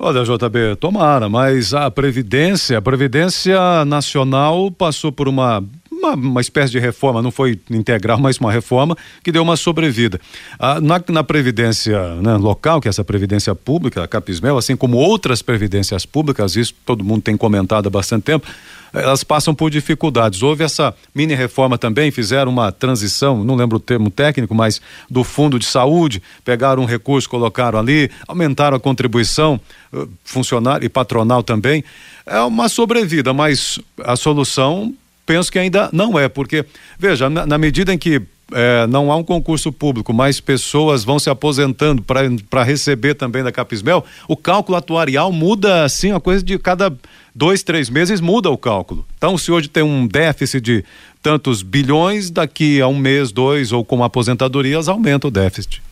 Olha, 0.02 0.24
JB, 0.24 0.76
tomara, 0.80 1.28
mas 1.28 1.74
a 1.74 1.90
Previdência, 1.90 2.78
a 2.78 2.80
Previdência 2.80 3.84
Nacional 3.84 4.70
passou 4.70 5.12
por 5.12 5.28
uma 5.28 5.62
uma, 5.92 6.14
uma 6.14 6.40
espécie 6.40 6.72
de 6.72 6.78
reforma, 6.78 7.20
não 7.20 7.30
foi 7.30 7.60
integral, 7.70 8.18
mas 8.18 8.38
uma 8.38 8.50
reforma 8.50 8.96
que 9.22 9.30
deu 9.30 9.42
uma 9.42 9.54
sobrevida. 9.54 10.18
Ah, 10.58 10.80
na, 10.80 11.02
na 11.10 11.22
Previdência 11.22 12.14
né, 12.14 12.36
local, 12.36 12.80
que 12.80 12.88
é 12.88 12.90
essa 12.90 13.04
Previdência 13.04 13.54
Pública, 13.54 14.02
a 14.02 14.08
Capismel, 14.08 14.56
assim 14.56 14.74
como 14.74 14.96
outras 14.96 15.42
previdências 15.42 16.06
públicas, 16.06 16.56
isso 16.56 16.74
todo 16.86 17.04
mundo 17.04 17.20
tem 17.20 17.36
comentado 17.36 17.86
há 17.86 17.90
bastante 17.90 18.22
tempo, 18.22 18.46
elas 18.92 19.24
passam 19.24 19.54
por 19.54 19.70
dificuldades. 19.70 20.42
Houve 20.42 20.64
essa 20.64 20.94
mini 21.14 21.34
reforma 21.34 21.78
também, 21.78 22.10
fizeram 22.10 22.50
uma 22.50 22.72
transição, 22.72 23.44
não 23.44 23.54
lembro 23.54 23.76
o 23.76 23.80
termo 23.80 24.10
técnico, 24.10 24.54
mas 24.54 24.80
do 25.08 25.24
fundo 25.24 25.58
de 25.58 25.66
saúde, 25.66 26.22
pegaram 26.44 26.82
um 26.82 26.86
recurso, 26.86 27.28
colocaram 27.28 27.78
ali, 27.78 28.10
aumentaram 28.26 28.76
a 28.76 28.80
contribuição 28.80 29.60
uh, 29.92 30.08
funcionário 30.24 30.84
e 30.84 30.88
patronal 30.88 31.42
também. 31.42 31.84
É 32.26 32.40
uma 32.40 32.68
sobrevida, 32.68 33.32
mas 33.32 33.78
a 34.04 34.16
solução 34.16 34.94
penso 35.24 35.50
que 35.50 35.58
ainda 35.58 35.88
não 35.92 36.18
é, 36.18 36.28
porque, 36.28 36.64
veja, 36.98 37.30
na, 37.30 37.46
na 37.46 37.56
medida 37.56 37.94
em 37.94 37.98
que 37.98 38.20
é, 38.52 38.86
não 38.86 39.10
há 39.10 39.16
um 39.16 39.24
concurso 39.24 39.72
público, 39.72 40.12
mais 40.12 40.40
pessoas 40.40 41.04
vão 41.04 41.18
se 41.18 41.30
aposentando 41.30 42.02
para 42.02 42.62
receber 42.62 43.14
também 43.14 43.42
da 43.42 43.52
Capismel, 43.52 44.04
o 44.28 44.36
cálculo 44.36 44.76
atuarial 44.76 45.32
muda 45.32 45.84
assim, 45.84 46.10
uma 46.12 46.20
coisa 46.20 46.42
de 46.42 46.58
cada 46.58 46.92
dois, 47.34 47.62
três 47.62 47.88
meses 47.88 48.20
muda 48.20 48.50
o 48.50 48.58
cálculo. 48.58 49.06
Então, 49.16 49.36
se 49.38 49.50
hoje 49.52 49.68
tem 49.68 49.82
um 49.82 50.06
déficit 50.06 50.60
de 50.60 50.84
tantos 51.22 51.62
bilhões, 51.62 52.30
daqui 52.30 52.80
a 52.80 52.88
um 52.88 52.96
mês, 52.96 53.30
dois, 53.30 53.72
ou 53.72 53.84
com 53.84 54.02
aposentadorias, 54.02 54.88
aumenta 54.88 55.28
o 55.28 55.30
déficit. 55.30 55.82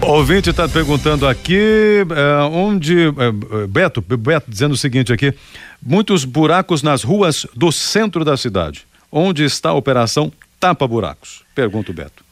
O 0.00 0.06
ouvinte 0.06 0.50
está 0.50 0.68
perguntando 0.68 1.26
aqui 1.26 2.04
é, 2.10 2.42
onde. 2.44 3.06
É, 3.06 3.66
Beto, 3.66 4.00
Beto 4.00 4.50
dizendo 4.50 4.72
o 4.72 4.76
seguinte 4.76 5.12
aqui: 5.12 5.34
muitos 5.82 6.24
buracos 6.24 6.82
nas 6.82 7.02
ruas 7.02 7.46
do 7.54 7.72
centro 7.72 8.24
da 8.24 8.36
cidade. 8.36 8.86
Onde 9.10 9.44
está 9.44 9.70
a 9.70 9.74
operação 9.74 10.30
Tapa 10.60 10.86
Buracos? 10.86 11.42
Pergunta 11.54 11.90
o 11.90 11.94
Beto. 11.94 12.28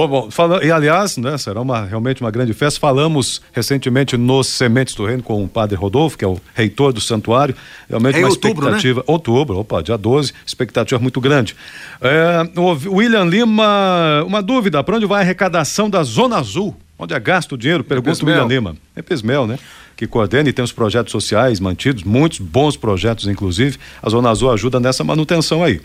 Oh, 0.00 0.06
bom, 0.06 0.30
fala, 0.30 0.64
e 0.64 0.70
aliás, 0.70 1.16
né, 1.16 1.36
será 1.38 1.60
uma, 1.60 1.84
realmente 1.84 2.20
uma 2.20 2.30
grande 2.30 2.54
festa. 2.54 2.78
Falamos 2.78 3.42
recentemente 3.52 4.16
nos 4.16 4.46
Sementes 4.46 4.94
do 4.94 5.04
Reino 5.04 5.24
com 5.24 5.42
o 5.42 5.48
padre 5.48 5.76
Rodolfo, 5.76 6.16
que 6.16 6.24
é 6.24 6.28
o 6.28 6.40
reitor 6.54 6.92
do 6.92 7.00
santuário. 7.00 7.52
Realmente 7.88 8.14
é 8.14 8.20
uma 8.20 8.28
outubro, 8.28 8.66
né? 8.66 8.76
expectativa. 8.76 9.00
Né? 9.00 9.04
Outubro, 9.08 9.58
opa, 9.58 9.82
dia 9.82 9.98
12, 9.98 10.32
expectativa 10.46 11.00
muito 11.00 11.20
grande. 11.20 11.56
É, 12.00 12.60
o 12.60 12.96
William 12.96 13.24
Lima, 13.24 14.22
uma 14.24 14.40
dúvida: 14.40 14.84
para 14.84 14.94
onde 14.94 15.06
vai 15.06 15.18
a 15.18 15.24
arrecadação 15.24 15.90
da 15.90 16.04
Zona 16.04 16.38
Azul? 16.38 16.76
Onde 16.96 17.12
é 17.12 17.18
gasto 17.18 17.56
o 17.56 17.58
dinheiro? 17.58 17.82
Pergunta 17.82 18.24
o 18.24 18.26
William 18.26 18.46
Lima. 18.46 18.76
É 18.94 19.02
Pesmel, 19.02 19.48
né? 19.48 19.58
Que 19.96 20.06
coordena 20.06 20.48
e 20.48 20.52
tem 20.52 20.64
os 20.64 20.70
projetos 20.70 21.10
sociais 21.10 21.58
mantidos, 21.58 22.04
muitos 22.04 22.38
bons 22.38 22.76
projetos, 22.76 23.26
inclusive. 23.26 23.78
A 24.00 24.08
Zona 24.08 24.30
Azul 24.30 24.52
ajuda 24.52 24.78
nessa 24.78 25.02
manutenção 25.02 25.64
aí. 25.64 25.80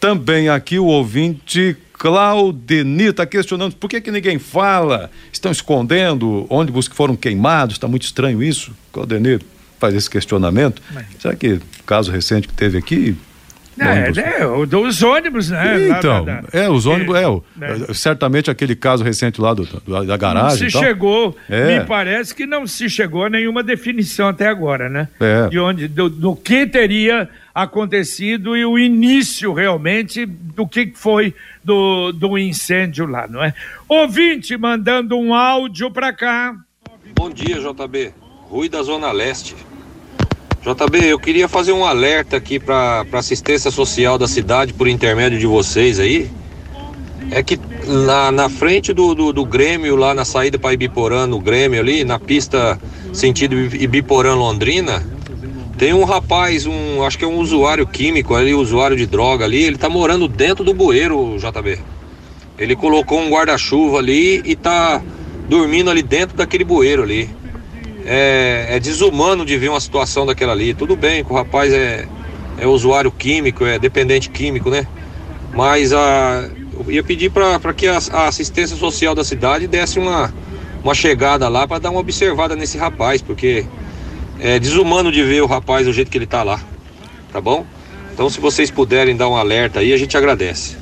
Também 0.00 0.48
aqui 0.48 0.78
o 0.78 0.86
ouvinte 0.86 1.76
Claudenir 1.92 3.10
está 3.10 3.26
questionando 3.26 3.76
por 3.76 3.88
que, 3.88 4.00
que 4.00 4.10
ninguém 4.10 4.38
fala, 4.38 5.10
estão 5.30 5.52
escondendo 5.52 6.46
ônibus 6.48 6.88
que 6.88 6.96
foram 6.96 7.14
queimados, 7.14 7.76
está 7.76 7.86
muito 7.86 8.04
estranho 8.04 8.42
isso. 8.42 8.72
Claudenir 8.90 9.42
faz 9.78 9.94
esse 9.94 10.08
questionamento. 10.08 10.82
Mas... 10.92 11.06
Será 11.18 11.36
que 11.36 11.60
caso 11.84 12.10
recente 12.10 12.48
que 12.48 12.54
teve 12.54 12.78
aqui, 12.78 13.14
é, 13.80 14.10
né, 14.12 14.46
os 14.46 15.02
ônibus, 15.02 15.50
né? 15.50 15.88
Então, 15.88 16.24
da, 16.24 16.42
da, 16.42 16.48
é, 16.52 16.68
os 16.68 16.84
ônibus, 16.86 17.16
é, 17.16 17.90
é, 17.90 17.94
certamente 17.94 18.50
aquele 18.50 18.76
caso 18.76 19.02
recente 19.02 19.40
lá 19.40 19.54
do, 19.54 19.64
do 19.64 20.04
da 20.04 20.16
garagem. 20.16 20.64
Não 20.64 20.70
se 20.70 20.78
chegou, 20.78 21.36
é. 21.48 21.78
me 21.78 21.86
parece 21.86 22.34
que 22.34 22.46
não 22.46 22.66
se 22.66 22.90
chegou 22.90 23.24
a 23.24 23.30
nenhuma 23.30 23.62
definição 23.62 24.28
até 24.28 24.48
agora, 24.48 24.88
né? 24.88 25.08
É. 25.18 25.48
De 25.48 25.58
onde, 25.58 25.88
do, 25.88 26.10
do 26.10 26.36
que 26.36 26.66
teria 26.66 27.28
acontecido 27.54 28.56
e 28.56 28.64
o 28.64 28.78
início 28.78 29.52
realmente 29.52 30.24
do 30.26 30.66
que 30.66 30.92
foi 30.94 31.34
do, 31.62 32.12
do 32.12 32.38
incêndio 32.38 33.06
lá, 33.06 33.26
não 33.26 33.42
é? 33.42 33.54
Ouvinte 33.88 34.56
mandando 34.56 35.16
um 35.16 35.34
áudio 35.34 35.90
para 35.90 36.12
cá. 36.12 36.54
Bom 37.14 37.30
dia, 37.30 37.56
JB. 37.60 38.14
Rui 38.48 38.68
da 38.68 38.82
Zona 38.82 39.12
Leste. 39.12 39.54
JB, 40.62 41.06
eu 41.06 41.18
queria 41.18 41.48
fazer 41.48 41.72
um 41.72 41.84
alerta 41.84 42.36
aqui 42.36 42.58
para 42.58 43.04
assistência 43.12 43.70
social 43.70 44.18
da 44.18 44.28
cidade 44.28 44.74
por 44.74 44.88
intermédio 44.88 45.38
de 45.38 45.46
vocês 45.46 45.98
aí. 45.98 46.30
É 47.30 47.42
que 47.42 47.58
na, 47.86 48.30
na 48.30 48.48
frente 48.48 48.92
do, 48.92 49.14
do, 49.14 49.32
do 49.32 49.44
Grêmio, 49.44 49.96
lá 49.96 50.12
na 50.14 50.24
saída 50.24 50.58
para 50.58 50.72
Ibiporã, 50.72 51.26
no 51.26 51.38
Grêmio 51.38 51.80
ali, 51.80 52.04
na 52.04 52.18
pista 52.18 52.78
sentido 53.12 53.56
Ibiporã 53.56 54.34
Londrina, 54.34 55.02
tem 55.80 55.94
um 55.94 56.04
rapaz, 56.04 56.66
um, 56.66 57.02
acho 57.04 57.16
que 57.16 57.24
é 57.24 57.26
um 57.26 57.38
usuário 57.38 57.86
químico 57.86 58.34
ali, 58.34 58.52
usuário 58.52 58.94
de 58.94 59.06
droga 59.06 59.46
ali, 59.46 59.64
ele 59.64 59.78
tá 59.78 59.88
morando 59.88 60.28
dentro 60.28 60.62
do 60.62 60.74
bueiro, 60.74 61.38
JB. 61.38 61.78
Ele 62.58 62.76
colocou 62.76 63.18
um 63.18 63.30
guarda-chuva 63.30 63.96
ali 63.96 64.42
e 64.44 64.54
tá 64.54 65.00
dormindo 65.48 65.88
ali 65.88 66.02
dentro 66.02 66.36
daquele 66.36 66.64
bueiro 66.64 67.02
ali. 67.02 67.30
É, 68.04 68.66
é 68.72 68.78
desumano 68.78 69.42
de 69.42 69.56
ver 69.56 69.70
uma 69.70 69.80
situação 69.80 70.26
daquela 70.26 70.52
ali. 70.52 70.74
Tudo 70.74 70.94
bem 70.94 71.24
que 71.24 71.32
o 71.32 71.34
rapaz 71.34 71.72
é, 71.72 72.06
é 72.58 72.66
usuário 72.66 73.10
químico, 73.10 73.64
é 73.64 73.78
dependente 73.78 74.28
químico, 74.28 74.68
né? 74.68 74.86
Mas 75.54 75.94
a, 75.94 76.46
eu 76.74 76.92
ia 76.92 77.02
pedir 77.02 77.30
para 77.30 77.72
que 77.72 77.86
a, 77.86 77.98
a, 78.12 78.28
assistência 78.28 78.76
social 78.76 79.14
da 79.14 79.24
cidade 79.24 79.66
desse 79.66 79.98
uma, 79.98 80.30
uma 80.84 80.92
chegada 80.92 81.48
lá 81.48 81.66
para 81.66 81.78
dar 81.78 81.90
uma 81.90 82.00
observada 82.00 82.54
nesse 82.54 82.76
rapaz, 82.76 83.22
porque 83.22 83.64
é 84.40 84.58
desumano 84.58 85.12
de 85.12 85.22
ver 85.22 85.42
o 85.42 85.46
rapaz 85.46 85.86
do 85.86 85.92
jeito 85.92 86.10
que 86.10 86.18
ele 86.18 86.26
tá 86.26 86.42
lá. 86.42 86.60
Tá 87.32 87.40
bom? 87.40 87.64
Então, 88.12 88.28
se 88.28 88.40
vocês 88.40 88.70
puderem 88.70 89.16
dar 89.16 89.28
um 89.28 89.36
alerta 89.36 89.80
aí, 89.80 89.92
a 89.92 89.96
gente 89.96 90.16
agradece. 90.16 90.80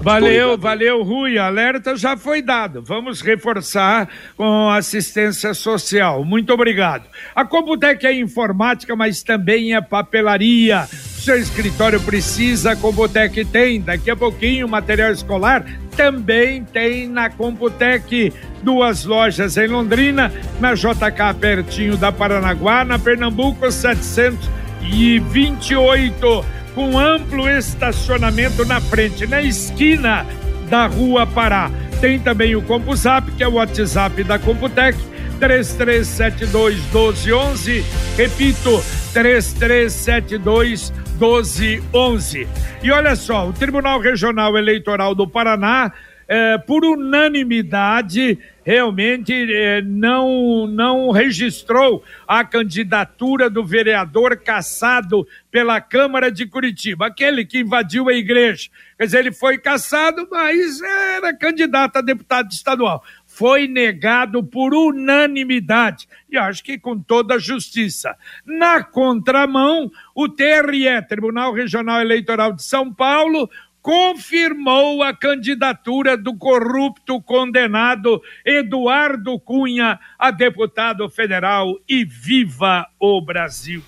Valeu, 0.00 0.56
valeu, 0.56 1.02
Rui. 1.02 1.38
Alerta 1.38 1.96
já 1.96 2.16
foi 2.16 2.40
dado. 2.40 2.82
Vamos 2.82 3.20
reforçar 3.20 4.08
com 4.36 4.70
assistência 4.70 5.52
social. 5.54 6.24
Muito 6.24 6.52
obrigado. 6.52 7.04
A 7.34 7.44
Computec 7.44 8.06
é 8.06 8.12
informática, 8.12 8.94
mas 8.94 9.22
também 9.22 9.74
é 9.74 9.80
papelaria. 9.80 10.86
Seu 10.86 11.36
escritório 11.36 12.00
precisa, 12.00 12.72
a 12.72 12.76
Computec 12.76 13.44
tem. 13.46 13.80
Daqui 13.80 14.10
a 14.10 14.16
pouquinho, 14.16 14.68
material 14.68 15.10
escolar 15.10 15.64
também 15.96 16.62
tem 16.62 17.08
na 17.08 17.28
Computec. 17.28 18.32
Duas 18.62 19.04
lojas 19.04 19.56
em 19.56 19.68
Londrina, 19.68 20.32
na 20.60 20.74
JK, 20.74 21.34
pertinho 21.40 21.96
da 21.96 22.12
Paranaguá, 22.12 22.84
na 22.84 22.98
Pernambuco 22.98 23.70
728 23.70 26.44
com 26.74 26.96
amplo 26.96 27.48
estacionamento 27.48 28.64
na 28.64 28.80
frente, 28.80 29.26
na 29.26 29.42
esquina 29.42 30.24
da 30.70 30.86
Rua 30.86 31.26
Pará. 31.26 31.70
Tem 32.00 32.20
também 32.20 32.54
o 32.54 32.62
CompuZap, 32.62 33.32
que 33.32 33.42
é 33.42 33.48
o 33.48 33.54
WhatsApp 33.54 34.22
da 34.22 34.38
Computec, 34.38 34.96
3372 35.40 36.76
1211. 36.92 37.84
Repito, 38.16 38.80
3372 39.12 40.92
1211. 41.18 42.46
E 42.82 42.90
olha 42.92 43.16
só, 43.16 43.48
o 43.48 43.52
Tribunal 43.52 43.98
Regional 43.98 44.56
Eleitoral 44.56 45.16
do 45.16 45.26
Paraná 45.26 45.92
é, 46.28 46.58
por 46.58 46.84
unanimidade, 46.84 48.38
realmente 48.62 49.32
é, 49.32 49.80
não, 49.80 50.66
não 50.66 51.10
registrou 51.10 52.04
a 52.26 52.44
candidatura 52.44 53.48
do 53.48 53.64
vereador 53.64 54.36
caçado 54.36 55.26
pela 55.50 55.80
Câmara 55.80 56.30
de 56.30 56.44
Curitiba, 56.44 57.06
aquele 57.06 57.46
que 57.46 57.60
invadiu 57.60 58.10
a 58.10 58.12
igreja. 58.12 58.68
Quer 58.98 59.06
dizer, 59.06 59.18
ele 59.20 59.32
foi 59.32 59.56
caçado, 59.56 60.28
mas 60.30 60.82
era 60.82 61.34
candidato 61.34 61.96
a 61.96 62.02
deputado 62.02 62.50
estadual. 62.50 63.02
Foi 63.26 63.66
negado 63.66 64.44
por 64.44 64.74
unanimidade, 64.74 66.06
e 66.30 66.36
acho 66.36 66.62
que 66.62 66.78
com 66.78 66.98
toda 66.98 67.38
justiça. 67.38 68.14
Na 68.44 68.82
contramão, 68.82 69.90
o 70.14 70.28
TRE, 70.28 71.00
Tribunal 71.08 71.54
Regional 71.54 72.02
Eleitoral 72.02 72.52
de 72.52 72.64
São 72.64 72.92
Paulo, 72.92 73.48
confirmou 73.82 75.02
a 75.02 75.14
candidatura 75.14 76.16
do 76.16 76.34
corrupto 76.36 77.20
condenado 77.22 78.20
Eduardo 78.44 79.38
Cunha 79.40 79.98
a 80.18 80.30
deputado 80.30 81.08
federal 81.08 81.74
e 81.88 82.04
viva 82.04 82.86
o 82.98 83.20
Brasil. 83.20 83.82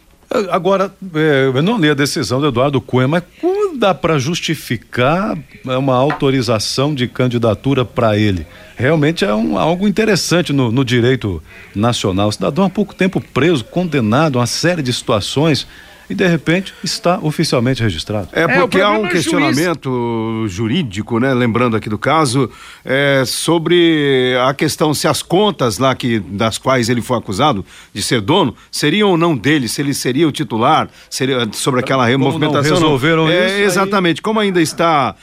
Agora, 0.48 0.94
é, 1.12 1.50
eu 1.52 1.60
não 1.60 1.76
li 1.76 1.90
a 1.90 1.94
decisão 1.94 2.40
do 2.40 2.46
Eduardo 2.46 2.80
Cunha, 2.80 3.08
mas 3.08 3.24
como 3.40 3.76
dá 3.76 3.92
para 3.92 4.16
justificar 4.16 5.36
uma 5.64 5.96
autorização 5.96 6.94
de 6.94 7.08
candidatura 7.08 7.84
para 7.84 8.16
ele? 8.16 8.46
Realmente 8.76 9.24
é 9.24 9.34
um, 9.34 9.58
algo 9.58 9.88
interessante 9.88 10.52
no, 10.52 10.70
no 10.70 10.84
direito 10.84 11.42
nacional. 11.74 12.28
O 12.28 12.32
cidadão 12.32 12.64
há 12.64 12.70
pouco 12.70 12.94
tempo 12.94 13.20
preso, 13.20 13.64
condenado 13.64 14.38
a 14.38 14.42
uma 14.42 14.46
série 14.46 14.82
de 14.82 14.92
situações 14.92 15.66
e 16.10 16.14
de 16.14 16.26
repente 16.26 16.74
está 16.82 17.20
oficialmente 17.22 17.80
registrado. 17.82 18.28
É 18.32 18.46
porque 18.48 18.78
é, 18.78 18.82
há 18.82 18.90
um 18.90 19.08
questionamento 19.08 20.40
juiz. 20.40 20.52
jurídico, 20.52 21.20
né? 21.20 21.32
Lembrando 21.32 21.76
aqui 21.76 21.88
do 21.88 21.96
caso, 21.96 22.50
é, 22.84 23.22
sobre 23.24 24.34
a 24.44 24.52
questão 24.52 24.92
se 24.92 25.06
as 25.06 25.22
contas 25.22 25.78
lá 25.78 25.94
que 25.94 26.18
das 26.18 26.58
quais 26.58 26.88
ele 26.88 27.00
foi 27.00 27.16
acusado 27.16 27.64
de 27.94 28.02
ser 28.02 28.20
dono 28.20 28.56
seriam 28.72 29.10
ou 29.10 29.16
não 29.16 29.36
dele, 29.36 29.68
se 29.68 29.80
ele 29.80 29.94
seria 29.94 30.26
o 30.26 30.32
titular, 30.32 30.88
seria 31.08 31.48
sobre 31.52 31.78
aquela 31.78 32.10
Como 32.10 32.24
movimentação. 32.24 32.72
Não 32.72 32.80
resolveram 32.80 33.24
não. 33.26 33.30
É, 33.30 33.62
exatamente. 33.62 34.18
Aí... 34.18 34.22
Como 34.22 34.40
ainda 34.40 34.60
está 34.60 35.14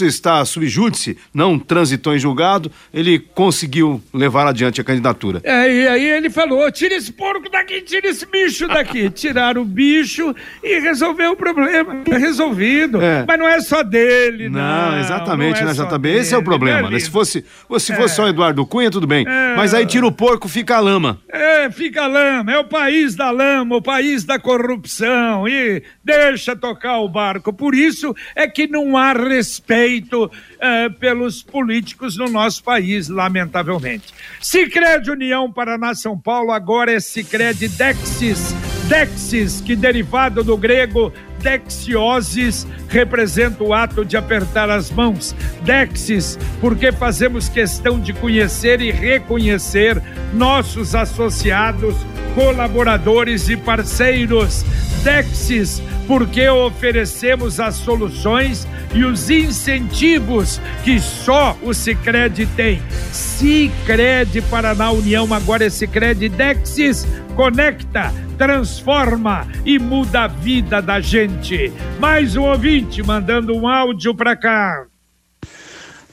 está 0.00 0.42
subjúdice, 0.44 1.18
não 1.34 1.58
transitou 1.58 2.14
em 2.14 2.18
julgado, 2.18 2.72
ele 2.92 3.18
conseguiu 3.18 4.02
levar 4.12 4.46
adiante 4.46 4.80
a 4.80 4.84
candidatura. 4.84 5.40
É, 5.44 5.70
e 5.70 5.88
aí 5.88 6.10
ele 6.10 6.30
falou: 6.30 6.70
tira 6.70 6.94
esse 6.94 7.12
porco 7.12 7.50
daqui, 7.50 7.82
tira 7.82 8.08
esse 8.08 8.24
bicho 8.26 8.66
daqui. 8.66 9.10
Tiraram 9.20 9.62
o 9.62 9.64
bicho 9.64 10.19
e 10.62 10.78
resolveu 10.80 11.32
o 11.32 11.36
problema. 11.36 12.02
É 12.10 12.16
resolvido. 12.16 13.00
É. 13.00 13.24
Mas 13.26 13.38
não 13.38 13.48
é 13.48 13.60
só 13.60 13.82
dele, 13.82 14.48
não. 14.48 14.60
Não, 14.60 14.98
exatamente, 15.00 15.62
não 15.62 15.70
é 15.70 15.74
né, 15.74 15.84
JB? 15.84 15.98
Dele, 15.98 16.18
Esse 16.18 16.34
é 16.34 16.38
o 16.38 16.42
problema, 16.42 16.90
né? 16.90 16.98
Se 16.98 17.10
fosse, 17.10 17.44
se 17.78 17.94
fosse 17.94 18.12
é. 18.12 18.16
só 18.16 18.28
Eduardo 18.28 18.64
Cunha, 18.66 18.90
tudo 18.90 19.06
bem. 19.06 19.26
É. 19.26 19.56
Mas 19.56 19.74
aí 19.74 19.86
tira 19.86 20.06
o 20.06 20.12
porco, 20.12 20.48
fica 20.48 20.76
a 20.76 20.80
lama. 20.80 21.18
É, 21.28 21.70
fica 21.70 22.04
a 22.04 22.06
lama. 22.06 22.52
É 22.52 22.58
o 22.58 22.64
país 22.64 23.14
da 23.14 23.30
lama, 23.30 23.76
o 23.76 23.82
país 23.82 24.24
da 24.24 24.38
corrupção. 24.38 25.46
E 25.48 25.82
deixa 26.04 26.54
tocar 26.56 26.98
o 26.98 27.08
barco. 27.08 27.52
Por 27.52 27.74
isso 27.74 28.14
é 28.34 28.46
que 28.46 28.66
não 28.66 28.96
há 28.96 29.12
respeito 29.12 30.24
uh, 30.24 30.92
pelos 30.98 31.42
políticos 31.42 32.16
no 32.16 32.28
nosso 32.28 32.62
país, 32.62 33.08
lamentavelmente. 33.08 34.12
Sicredi 34.40 35.10
União 35.10 35.50
Paraná 35.50 35.94
São 35.94 36.18
Paulo 36.18 36.52
agora 36.52 36.92
é 36.92 37.00
Sicredi 37.00 37.68
Dexis. 37.68 38.54
Dexis, 38.90 39.60
que 39.60 39.76
derivado 39.76 40.42
do 40.42 40.56
grego 40.56 41.12
Dexiosis 41.38 42.66
representa 42.88 43.62
o 43.62 43.72
ato 43.72 44.04
de 44.04 44.16
apertar 44.16 44.68
as 44.68 44.90
mãos. 44.90 45.32
Dexis, 45.62 46.36
porque 46.60 46.90
fazemos 46.90 47.48
questão 47.48 48.00
de 48.00 48.12
conhecer 48.12 48.80
e 48.80 48.90
reconhecer 48.90 50.02
nossos 50.34 50.96
associados, 50.96 51.94
colaboradores 52.34 53.48
e 53.48 53.56
parceiros. 53.56 54.64
Dexis, 55.04 55.80
porque 56.08 56.48
oferecemos 56.48 57.60
as 57.60 57.76
soluções 57.76 58.66
e 58.92 59.04
os 59.04 59.30
incentivos 59.30 60.60
que 60.82 60.98
só 60.98 61.56
o 61.62 61.72
Sicredi 61.72 62.44
tem. 62.56 62.82
Sicredi 63.12 64.42
Paraná 64.42 64.90
União, 64.90 65.32
agora 65.32 65.64
é 65.64 65.70
Sicredi 65.70 66.28
Dexis, 66.28 67.06
conecta, 67.36 68.12
transforma 68.40 69.46
e 69.66 69.78
muda 69.78 70.22
a 70.22 70.26
vida 70.26 70.80
da 70.80 70.98
gente. 70.98 71.70
Mais 71.98 72.36
um 72.36 72.44
ouvinte 72.44 73.02
mandando 73.02 73.54
um 73.54 73.68
áudio 73.68 74.14
para 74.14 74.34
cá. 74.34 74.86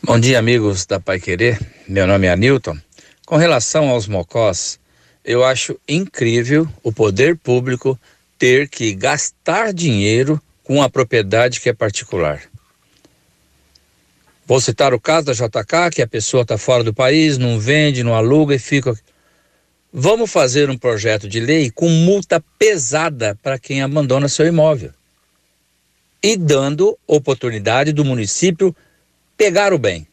Bom 0.03 0.19
dia, 0.19 0.37
amigos 0.37 0.85
da 0.85 0.99
Pai 0.99 1.21
Querer. 1.21 1.57
Meu 1.87 2.05
nome 2.05 2.27
é 2.27 2.31
Anilton. 2.31 2.77
Com 3.25 3.37
relação 3.37 3.87
aos 3.87 4.09
mocós, 4.09 4.77
eu 5.23 5.41
acho 5.45 5.79
incrível 5.87 6.67
o 6.83 6.91
poder 6.91 7.37
público 7.37 7.97
ter 8.37 8.67
que 8.67 8.93
gastar 8.93 9.71
dinheiro 9.71 10.41
com 10.65 10.83
a 10.83 10.89
propriedade 10.89 11.61
que 11.61 11.69
é 11.69 11.73
particular. 11.73 12.41
Vou 14.45 14.59
citar 14.59 14.93
o 14.93 14.99
caso 14.99 15.27
da 15.27 15.33
JK, 15.33 15.95
que 15.95 16.01
a 16.01 16.07
pessoa 16.07 16.41
está 16.41 16.57
fora 16.57 16.83
do 16.83 16.93
país, 16.93 17.37
não 17.37 17.57
vende, 17.57 18.03
não 18.03 18.13
aluga 18.13 18.53
e 18.53 18.59
fica. 18.59 18.93
Vamos 19.99 20.29
fazer 20.29 20.69
um 20.69 20.77
projeto 20.77 21.27
de 21.27 21.39
lei 21.39 21.71
com 21.71 21.89
multa 21.89 22.39
pesada 22.59 23.35
para 23.41 23.57
quem 23.57 23.81
abandona 23.81 24.29
seu 24.29 24.45
imóvel. 24.45 24.91
E 26.21 26.37
dando 26.37 26.95
oportunidade 27.07 27.91
do 27.91 28.05
município 28.05 28.75
pegar 29.35 29.73
o 29.73 29.79
bem. 29.79 30.07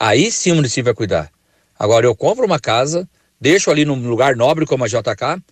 Aí 0.00 0.32
sim 0.32 0.52
o 0.52 0.54
município 0.54 0.84
vai 0.84 0.94
cuidar. 0.94 1.30
Agora 1.78 2.06
eu 2.06 2.16
compro 2.16 2.46
uma 2.46 2.58
casa, 2.58 3.06
deixo 3.38 3.70
ali 3.70 3.84
num 3.84 4.08
lugar 4.08 4.34
nobre 4.34 4.64
como 4.64 4.84
a 4.84 4.88
JK, 4.88 5.44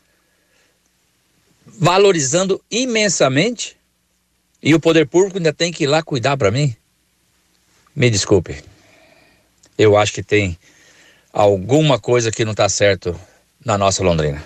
valorizando 1.67 2.59
imensamente 2.71 3.77
e 4.63 4.75
o 4.75 4.81
poder 4.81 5.07
público 5.07 5.37
ainda 5.37 5.53
tem 5.53 5.71
que 5.71 5.85
ir 5.85 5.89
lá 5.89 6.03
cuidar 6.03 6.39
para 6.39 6.51
mim? 6.51 6.75
Me 7.95 8.09
desculpe. 8.09 8.65
Eu 9.77 9.95
acho 9.95 10.15
que 10.15 10.23
tem 10.23 10.59
alguma 11.37 11.99
coisa 11.99 12.31
que 12.31 12.47
não 12.47 12.53
está 12.53 12.67
certo 12.67 13.15
na 13.63 13.77
nossa 13.77 14.03
Londrina. 14.03 14.43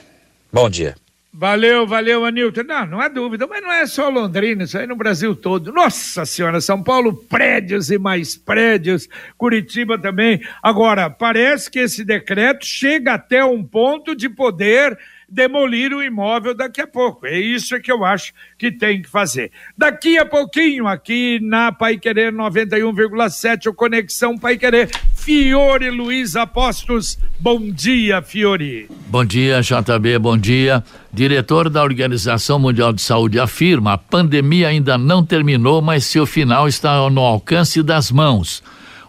Bom 0.53 0.69
dia. 0.69 0.97
Valeu, 1.33 1.87
valeu, 1.87 2.25
Anilton. 2.25 2.65
Não, 2.65 2.85
não 2.85 3.01
há 3.01 3.07
dúvida, 3.07 3.47
mas 3.47 3.63
não 3.63 3.71
é 3.71 3.87
só 3.87 4.09
Londrina, 4.09 4.65
isso 4.65 4.77
aí 4.77 4.89
no 4.89 4.97
Brasil 4.97 5.37
todo. 5.37 5.73
Nossa 5.73 6.27
Senhora, 6.27 6.61
São 6.61 6.83
Paulo, 6.83 7.15
prédios 7.15 7.93
e 7.93 7.99
mais 7.99 8.37
prédios, 8.37 9.09
Curitiba 9.39 9.97
também. 9.97 10.41
Agora, 10.61 11.09
parece 11.09 11.71
que 11.71 11.79
esse 11.79 12.05
decreto 12.05 12.67
chega 12.67 13.15
até 13.15 13.45
um 13.45 13.63
ponto 13.63 14.17
de 14.17 14.29
poder 14.29 14.99
demolir 15.29 15.95
o 15.95 16.03
imóvel 16.03 16.55
daqui 16.55 16.81
a 16.81 16.87
pouco. 16.87 17.25
É 17.25 17.39
isso 17.39 17.81
que 17.81 17.93
eu 17.93 18.05
acho 18.05 18.33
que 18.59 18.73
tem 18.73 19.01
que 19.01 19.09
fazer. 19.09 19.53
Daqui 19.79 20.19
a 20.19 20.27
pouquinho, 20.27 20.89
aqui 20.89 21.39
na 21.41 21.71
Pai 21.71 21.97
Querer 21.97 22.33
91,7, 22.33 23.69
o 23.69 23.75
Conexão 23.75 24.37
Pai 24.37 24.59
Querer 24.59 24.91
Fiore 25.21 25.91
Luiz 25.91 26.35
Apostos. 26.35 27.19
Bom 27.39 27.71
dia, 27.71 28.23
Fiore. 28.23 28.89
Bom 29.07 29.23
dia, 29.23 29.61
JB, 29.61 30.19
bom 30.19 30.37
dia. 30.37 30.83
Diretor 31.13 31.69
da 31.69 31.83
Organização 31.83 32.59
Mundial 32.59 32.91
de 32.91 33.03
Saúde 33.03 33.39
afirma: 33.39 33.93
a 33.93 33.99
pandemia 33.99 34.69
ainda 34.69 34.97
não 34.97 35.23
terminou, 35.23 35.83
mas 35.83 36.07
seu 36.07 36.25
final 36.25 36.67
está 36.67 37.09
no 37.11 37.21
alcance 37.21 37.83
das 37.83 38.11
mãos. 38.11 38.63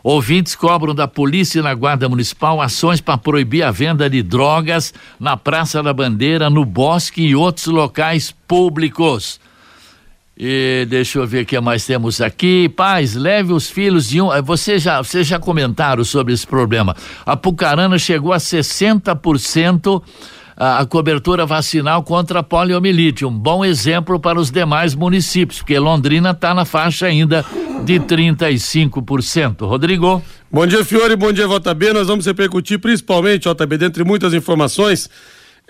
Ouvintes 0.04 0.54
cobram 0.54 0.93
da 0.93 1.08
polícia 1.08 1.60
e 1.60 1.63
na 1.63 1.74
Guarda 1.74 2.10
Municipal 2.10 2.60
ações 2.60 3.00
para 3.00 3.17
proibir 3.17 3.63
a 3.63 3.71
venda 3.71 4.10
de 4.10 4.21
drogas 4.21 4.93
na 5.17 5.38
Praça 5.38 5.82
da 5.82 5.93
Bandeira, 5.93 6.50
no 6.50 6.65
Bosque 6.65 7.21
e 7.21 7.36
outros 7.36 7.67
locais 7.67 8.36
públicos. 8.45 9.39
E 10.44 10.88
deixa 10.90 11.20
eu 11.20 11.28
ver 11.28 11.44
o 11.44 11.46
que 11.46 11.60
mais 11.60 11.86
temos 11.86 12.20
aqui. 12.20 12.68
Pais, 12.68 13.14
leve 13.14 13.54
os 13.54 13.70
filhos 13.70 14.10
de 14.10 14.20
um. 14.20 14.30
Você 14.42 14.80
já, 14.80 14.98
vocês 14.98 15.28
já 15.28 15.38
comentaram 15.38 16.04
sobre 16.04 16.34
esse 16.34 16.48
problema. 16.48 16.96
A 17.24 17.38
Pucarana 17.38 18.00
chegou 18.00 18.34
a 18.34 18.38
60% 18.38 20.02
a, 20.58 20.84
cobertura 20.88 21.46
vacinal 21.46 22.02
contra 22.02 22.40
a 22.40 22.44
poliomielite. 22.44 23.24
Um 23.24 23.38
bom 23.38 23.64
exemplo 23.64 24.20
para 24.20 24.40
os 24.40 24.50
demais 24.50 24.96
municípios, 24.96 25.60
porque 25.60 25.78
Londrina 25.78 26.32
está 26.32 26.56
na 26.56 26.66
faixa 26.66 27.06
ainda 27.06 27.46
de 27.86 28.00
35%. 28.00 29.68
Rodrigo. 29.68 30.24
Bom 30.52 30.66
dia, 30.66 30.84
Fiore. 30.84 31.16
Bom 31.16 31.32
dia, 31.32 31.46
JB. 31.48 31.94
Nós 31.94 32.08
vamos 32.08 32.26
repercutir 32.26 32.80
principalmente, 32.80 33.48
JB, 33.48 33.78
dentre 33.78 34.04
muitas 34.04 34.34
informações, 34.34 35.08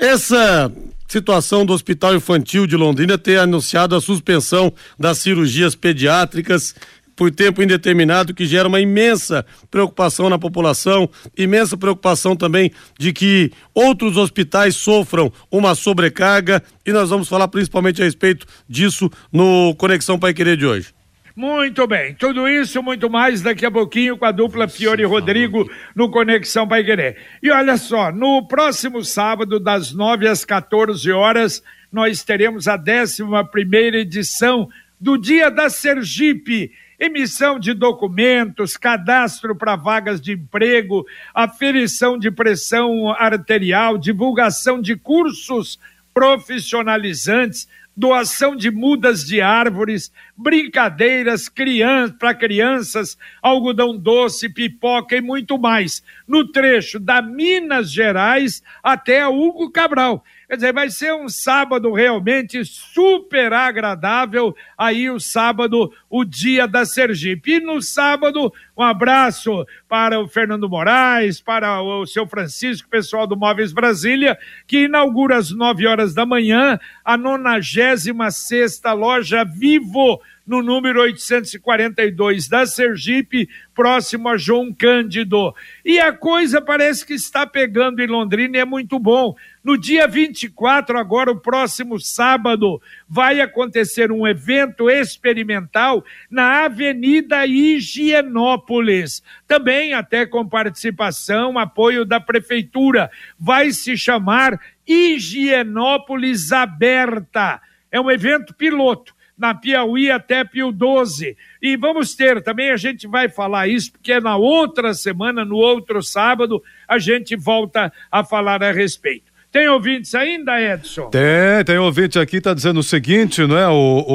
essa 0.02 0.74
situação 1.08 1.64
do 1.64 1.74
Hospital 1.74 2.16
Infantil 2.16 2.66
de 2.66 2.76
Londrina 2.76 3.20
ter 3.20 3.38
anunciado 3.38 3.96
a 3.96 4.02
suspensão 4.02 4.74
das 4.98 5.20
cirurgias 5.20 5.76
pediátricas 5.76 6.74
por 7.16 7.30
tempo 7.30 7.62
indeterminado, 7.62 8.34
que 8.34 8.48
gera 8.48 8.68
uma 8.68 8.80
imensa 8.80 9.46
preocupação 9.70 10.28
na 10.28 10.40
população, 10.40 11.08
imensa 11.38 11.78
preocupação 11.78 12.36
também 12.36 12.72
de 12.98 13.14
que 13.14 13.52
outros 13.76 14.18
hospitais 14.18 14.76
sofram 14.76 15.32
uma 15.52 15.76
sobrecarga 15.76 16.64
e 16.84 16.92
nós 16.92 17.12
vamos 17.12 17.30
falar 17.30 17.48
principalmente 17.48 18.02
a 18.02 18.06
respeito 18.06 18.48
disso 18.68 19.08
no 19.32 19.76
Conexão 19.76 20.18
Pai 20.18 20.34
Querer 20.34 20.58
de 20.58 20.66
hoje. 20.66 21.01
Muito 21.36 21.88
bem, 21.88 22.14
tudo 22.14 22.48
isso, 22.48 22.84
muito 22.84 23.10
mais 23.10 23.42
daqui 23.42 23.66
a 23.66 23.72
pouquinho 23.72 24.18
com 24.18 24.26
a 24.26 24.32
dupla 24.32 24.68
Fiore 24.68 25.06
Rodrigo 25.06 25.70
no 25.96 26.12
Conexão 26.12 26.68
Pai 26.68 26.84
Querer. 26.84 27.18
E 27.42 27.50
olha 27.50 27.78
só, 27.78 28.12
no 28.12 28.46
próximo 28.46 29.02
sábado, 29.04 29.58
das 29.58 29.94
9 29.94 30.28
às 30.28 30.44
14 30.44 31.10
horas, 31.12 31.64
nós 31.90 32.22
teremos 32.22 32.68
a 32.68 32.76
11 32.76 33.24
primeira 33.50 34.00
edição 34.00 34.70
do 35.00 35.18
Dia 35.18 35.50
da 35.50 35.70
Sergipe. 35.70 36.72
Emissão 37.00 37.58
de 37.58 37.74
documentos, 37.74 38.78
cadastro 38.78 39.56
para 39.56 39.76
vagas 39.76 40.22
de 40.22 40.34
emprego, 40.34 41.04
aferição 41.34 42.20
de 42.20 42.30
pressão 42.30 43.10
arterial, 43.10 43.98
divulgação 43.98 44.80
de 44.80 44.96
cursos 44.96 45.80
profissionalizantes, 46.14 47.68
doação 48.02 48.56
de 48.56 48.72
mudas 48.72 49.24
de 49.24 49.42
árvores, 49.42 50.12
brincadeiras 50.36 51.48
criança, 51.48 52.16
para 52.18 52.34
crianças, 52.34 53.16
algodão 53.44 53.96
doce, 53.96 54.50
pipoca 54.50 55.16
e 55.16 55.22
muito 55.22 55.56
mais, 55.60 56.04
no 56.28 56.52
trecho 56.52 57.00
da 57.00 57.22
Minas 57.22 57.92
Gerais 57.92 58.64
até 58.82 59.28
Hugo 59.28 59.70
Cabral. 59.70 60.24
Quer 60.52 60.58
dizer, 60.58 60.74
vai 60.74 60.90
ser 60.90 61.14
um 61.14 61.30
sábado 61.30 61.94
realmente 61.94 62.66
super 62.66 63.54
agradável. 63.54 64.54
Aí, 64.78 65.10
o 65.10 65.18
sábado, 65.18 65.94
o 66.10 66.26
dia 66.26 66.68
da 66.68 66.86
Sergipe. 66.86 67.54
E 67.54 67.60
no 67.62 67.82
sábado, 67.82 68.52
um 68.76 68.84
abraço 68.84 69.66
para 69.88 70.20
o 70.20 70.28
Fernando 70.28 70.68
Moraes, 70.68 71.40
para 71.40 71.82
o 71.82 72.06
seu 72.06 72.28
Francisco, 72.28 72.90
pessoal 72.90 73.26
do 73.26 73.38
Móveis 73.38 73.72
Brasília, 73.72 74.38
que 74.68 74.84
inaugura 74.84 75.38
às 75.38 75.52
nove 75.52 75.88
horas 75.88 76.14
da 76.14 76.26
manhã 76.26 76.78
a 77.06 77.16
96 77.16 78.14
sexta 78.36 78.92
loja 78.92 79.46
Vivo 79.46 80.20
no 80.52 80.62
número 80.62 81.00
842 81.00 82.50
da 82.50 82.66
Sergipe, 82.66 83.48
próximo 83.74 84.28
a 84.28 84.36
João 84.36 84.74
Cândido. 84.74 85.56
E 85.86 85.98
a 85.98 86.12
coisa 86.12 86.60
parece 86.60 87.06
que 87.06 87.14
está 87.14 87.48
pegando 87.48 88.02
em 88.02 88.08
Londrina 88.08 88.58
e 88.58 88.60
é 88.60 88.66
muito 88.66 89.00
bom. 89.00 89.34
No 89.64 89.78
dia 89.78 90.06
24, 90.10 91.00
agora 91.00 91.32
o 91.32 91.40
próximo 91.40 91.98
sábado, 92.02 92.82
vai 93.08 93.40
acontecer 93.40 94.12
um 94.12 94.28
evento 94.28 94.90
experimental 94.90 96.04
na 96.30 96.66
Avenida 96.66 97.48
Higienópolis. 97.48 99.24
Também 99.48 99.94
até 99.94 100.26
com 100.26 100.46
participação, 100.46 101.58
apoio 101.58 102.04
da 102.04 102.20
prefeitura. 102.20 103.10
Vai 103.40 103.72
se 103.72 103.96
chamar 103.96 104.60
Higienópolis 104.86 106.52
Aberta. 106.52 107.62
É 107.90 108.02
um 108.02 108.12
evento 108.12 108.54
piloto 108.54 109.16
na 109.42 109.56
Piauí 109.56 110.12
até 110.12 110.44
Pio 110.44 110.72
12. 110.72 111.36
E 111.60 111.76
vamos 111.76 112.14
ter 112.14 112.44
também, 112.44 112.70
a 112.70 112.78
gente 112.78 113.08
vai 113.08 113.28
falar 113.28 113.68
isso, 113.68 113.92
porque 113.92 114.20
na 114.20 114.38
outra 114.38 114.94
semana, 114.94 115.44
no 115.44 115.56
outro 115.56 116.04
sábado, 116.04 116.62
a 116.88 117.00
gente 117.00 117.36
volta 117.36 117.92
a 118.12 118.24
falar 118.24 118.62
a 118.62 118.72
respeito. 118.72 119.32
Tem 119.52 119.68
ouvintes 119.68 120.14
ainda, 120.16 120.62
Edson? 120.62 121.10
Tem, 121.10 121.66
tem 121.66 121.78
ouvinte 121.78 122.20
aqui, 122.20 122.38
está 122.38 122.54
dizendo 122.54 122.80
o 122.80 122.84
seguinte, 122.84 123.46
não 123.46 123.58
é? 123.58 123.68
O, 123.68 124.06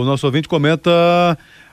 o 0.00 0.04
nosso 0.04 0.26
ouvinte 0.26 0.46
comenta 0.46 0.90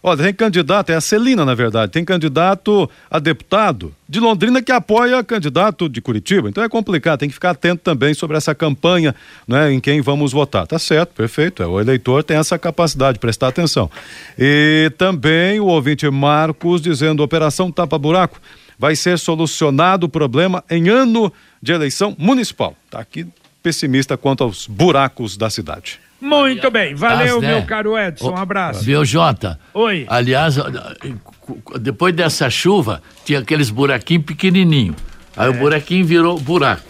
Olha, 0.03 0.23
tem 0.23 0.33
candidato, 0.33 0.89
é 0.89 0.95
a 0.95 1.01
Celina, 1.01 1.45
na 1.45 1.53
verdade, 1.53 1.91
tem 1.91 2.03
candidato 2.03 2.89
a 3.09 3.19
deputado 3.19 3.93
de 4.09 4.19
Londrina 4.19 4.59
que 4.59 4.71
apoia 4.71 5.23
candidato 5.23 5.87
de 5.87 6.01
Curitiba. 6.01 6.49
Então 6.49 6.63
é 6.63 6.67
complicado, 6.67 7.19
tem 7.19 7.29
que 7.29 7.35
ficar 7.35 7.51
atento 7.51 7.83
também 7.83 8.11
sobre 8.15 8.35
essa 8.35 8.55
campanha, 8.55 9.13
né, 9.47 9.71
em 9.71 9.79
quem 9.79 10.01
vamos 10.01 10.31
votar. 10.31 10.65
Tá 10.65 10.79
certo, 10.79 11.13
perfeito. 11.13 11.61
É, 11.61 11.67
o 11.67 11.79
eleitor 11.79 12.23
tem 12.23 12.35
essa 12.35 12.57
capacidade 12.57 13.13
de 13.13 13.19
prestar 13.19 13.49
atenção. 13.49 13.91
E 14.39 14.91
também 14.97 15.59
o 15.59 15.67
ouvinte 15.67 16.09
Marcos 16.09 16.81
dizendo: 16.81 17.21
Operação 17.21 17.71
Tapa 17.71 17.99
Buraco 17.99 18.41
vai 18.79 18.95
ser 18.95 19.19
solucionado 19.19 20.07
o 20.07 20.09
problema 20.09 20.63
em 20.67 20.89
ano 20.89 21.31
de 21.61 21.73
eleição 21.73 22.15
municipal. 22.17 22.75
Tá 22.89 22.99
aqui 22.99 23.27
pessimista 23.61 24.17
quanto 24.17 24.43
aos 24.43 24.65
buracos 24.65 25.37
da 25.37 25.51
cidade. 25.51 25.99
Muito 26.21 26.69
bem, 26.69 26.93
valeu, 26.93 27.37
As, 27.37 27.41
né? 27.41 27.55
meu 27.55 27.63
caro 27.63 27.97
Edson, 27.97 28.31
um 28.31 28.37
abraço. 28.37 28.83
Viu, 28.83 29.03
Jota? 29.03 29.59
Oi. 29.73 30.05
Aliás, 30.07 30.55
depois 31.79 32.13
dessa 32.13 32.47
chuva, 32.49 33.01
tinha 33.25 33.39
aqueles 33.39 33.71
buraquinhos 33.71 34.25
pequenininhos. 34.25 34.95
Aí 35.35 35.47
é. 35.47 35.49
o 35.49 35.53
buraquinho 35.53 36.05
virou 36.05 36.39
buraco. 36.39 36.83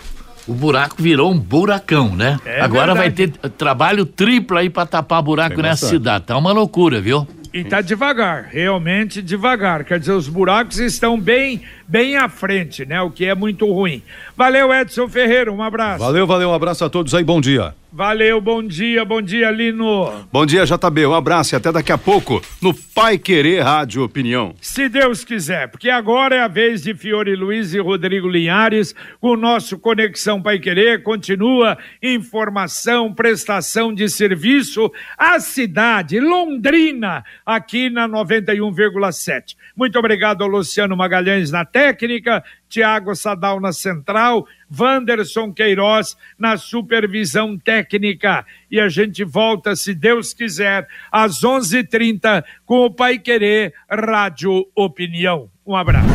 O 0.47 0.53
buraco 0.53 0.95
virou 0.99 1.31
um 1.31 1.39
buracão, 1.39 2.13
né? 2.13 2.37
É 2.45 2.59
Agora 2.61 2.93
verdade. 2.93 3.31
vai 3.31 3.49
ter 3.49 3.49
trabalho 3.51 4.05
triplo 4.05 4.57
aí 4.57 4.69
para 4.69 4.85
tapar 4.85 5.21
buraco 5.21 5.61
nessa 5.61 5.87
cidade. 5.87 6.25
Tá 6.25 6.37
uma 6.37 6.51
loucura, 6.51 6.99
viu? 6.99 7.25
E 7.53 7.63
tá 7.63 7.81
devagar, 7.81 8.47
realmente 8.49 9.21
devagar. 9.21 9.83
Quer 9.83 9.99
dizer, 9.99 10.13
os 10.13 10.27
buracos 10.27 10.79
estão 10.79 11.19
bem, 11.19 11.61
bem 11.87 12.15
à 12.15 12.27
frente, 12.29 12.85
né? 12.85 13.01
O 13.01 13.11
que 13.11 13.25
é 13.25 13.35
muito 13.35 13.71
ruim. 13.71 14.01
Valeu, 14.35 14.73
Edson 14.73 15.07
Ferreira, 15.07 15.51
um 15.51 15.61
abraço. 15.61 15.99
Valeu, 15.99 16.25
valeu, 16.25 16.49
um 16.49 16.53
abraço 16.53 16.83
a 16.85 16.89
todos 16.89 17.13
aí, 17.13 17.23
bom 17.23 17.41
dia. 17.41 17.73
Valeu, 17.93 18.39
bom 18.39 18.63
dia, 18.63 19.03
bom 19.03 19.21
dia, 19.21 19.51
Lino. 19.51 20.25
Bom 20.31 20.45
dia, 20.45 20.63
JB, 20.63 21.07
um 21.07 21.13
abraço 21.13 21.53
e 21.53 21.57
até 21.57 21.73
daqui 21.73 21.91
a 21.91 21.97
pouco 21.97 22.41
no 22.61 22.73
Pai 22.73 23.17
Querer 23.17 23.63
Rádio 23.63 24.01
Opinião. 24.01 24.55
Se 24.61 24.87
Deus 24.87 25.25
quiser, 25.25 25.67
porque 25.67 25.89
agora 25.89 26.37
é 26.37 26.39
a 26.39 26.47
vez 26.47 26.83
de 26.83 26.95
Fiore 26.95 27.35
Luiz 27.35 27.73
e 27.73 27.79
Rodrigo 27.79 28.29
Linhares, 28.29 28.95
com 29.19 29.31
o 29.31 29.35
nosso 29.35 29.77
Conexão 29.77 30.41
Pai 30.41 30.57
Querer, 30.57 31.03
continua 31.03 31.77
informação, 32.01 33.13
prestação 33.13 33.93
de 33.93 34.07
serviço 34.07 34.89
à 35.17 35.37
cidade, 35.41 36.17
Londrina, 36.17 37.25
aqui 37.45 37.89
na 37.89 38.07
91,7. 38.07 39.57
Muito 39.75 39.99
obrigado 39.99 40.43
ao 40.43 40.47
Luciano 40.47 40.95
Magalhães 40.95 41.51
na 41.51 41.65
técnica, 41.65 42.41
Tiago 42.71 43.13
Sadal 43.13 43.59
na 43.59 43.73
central, 43.73 44.47
Wanderson 44.79 45.51
Queiroz 45.51 46.15
na 46.39 46.55
supervisão 46.55 47.57
técnica. 47.57 48.45
E 48.71 48.79
a 48.79 48.87
gente 48.87 49.25
volta, 49.25 49.75
se 49.75 49.93
Deus 49.93 50.33
quiser, 50.33 50.87
às 51.11 51.43
11:30 51.43 51.81
h 51.81 51.87
30 51.89 52.45
com 52.65 52.85
o 52.85 52.89
Pai 52.89 53.19
Querer 53.19 53.73
Rádio 53.89 54.65
Opinião. 54.73 55.49
Um 55.67 55.75
abraço. 55.75 56.07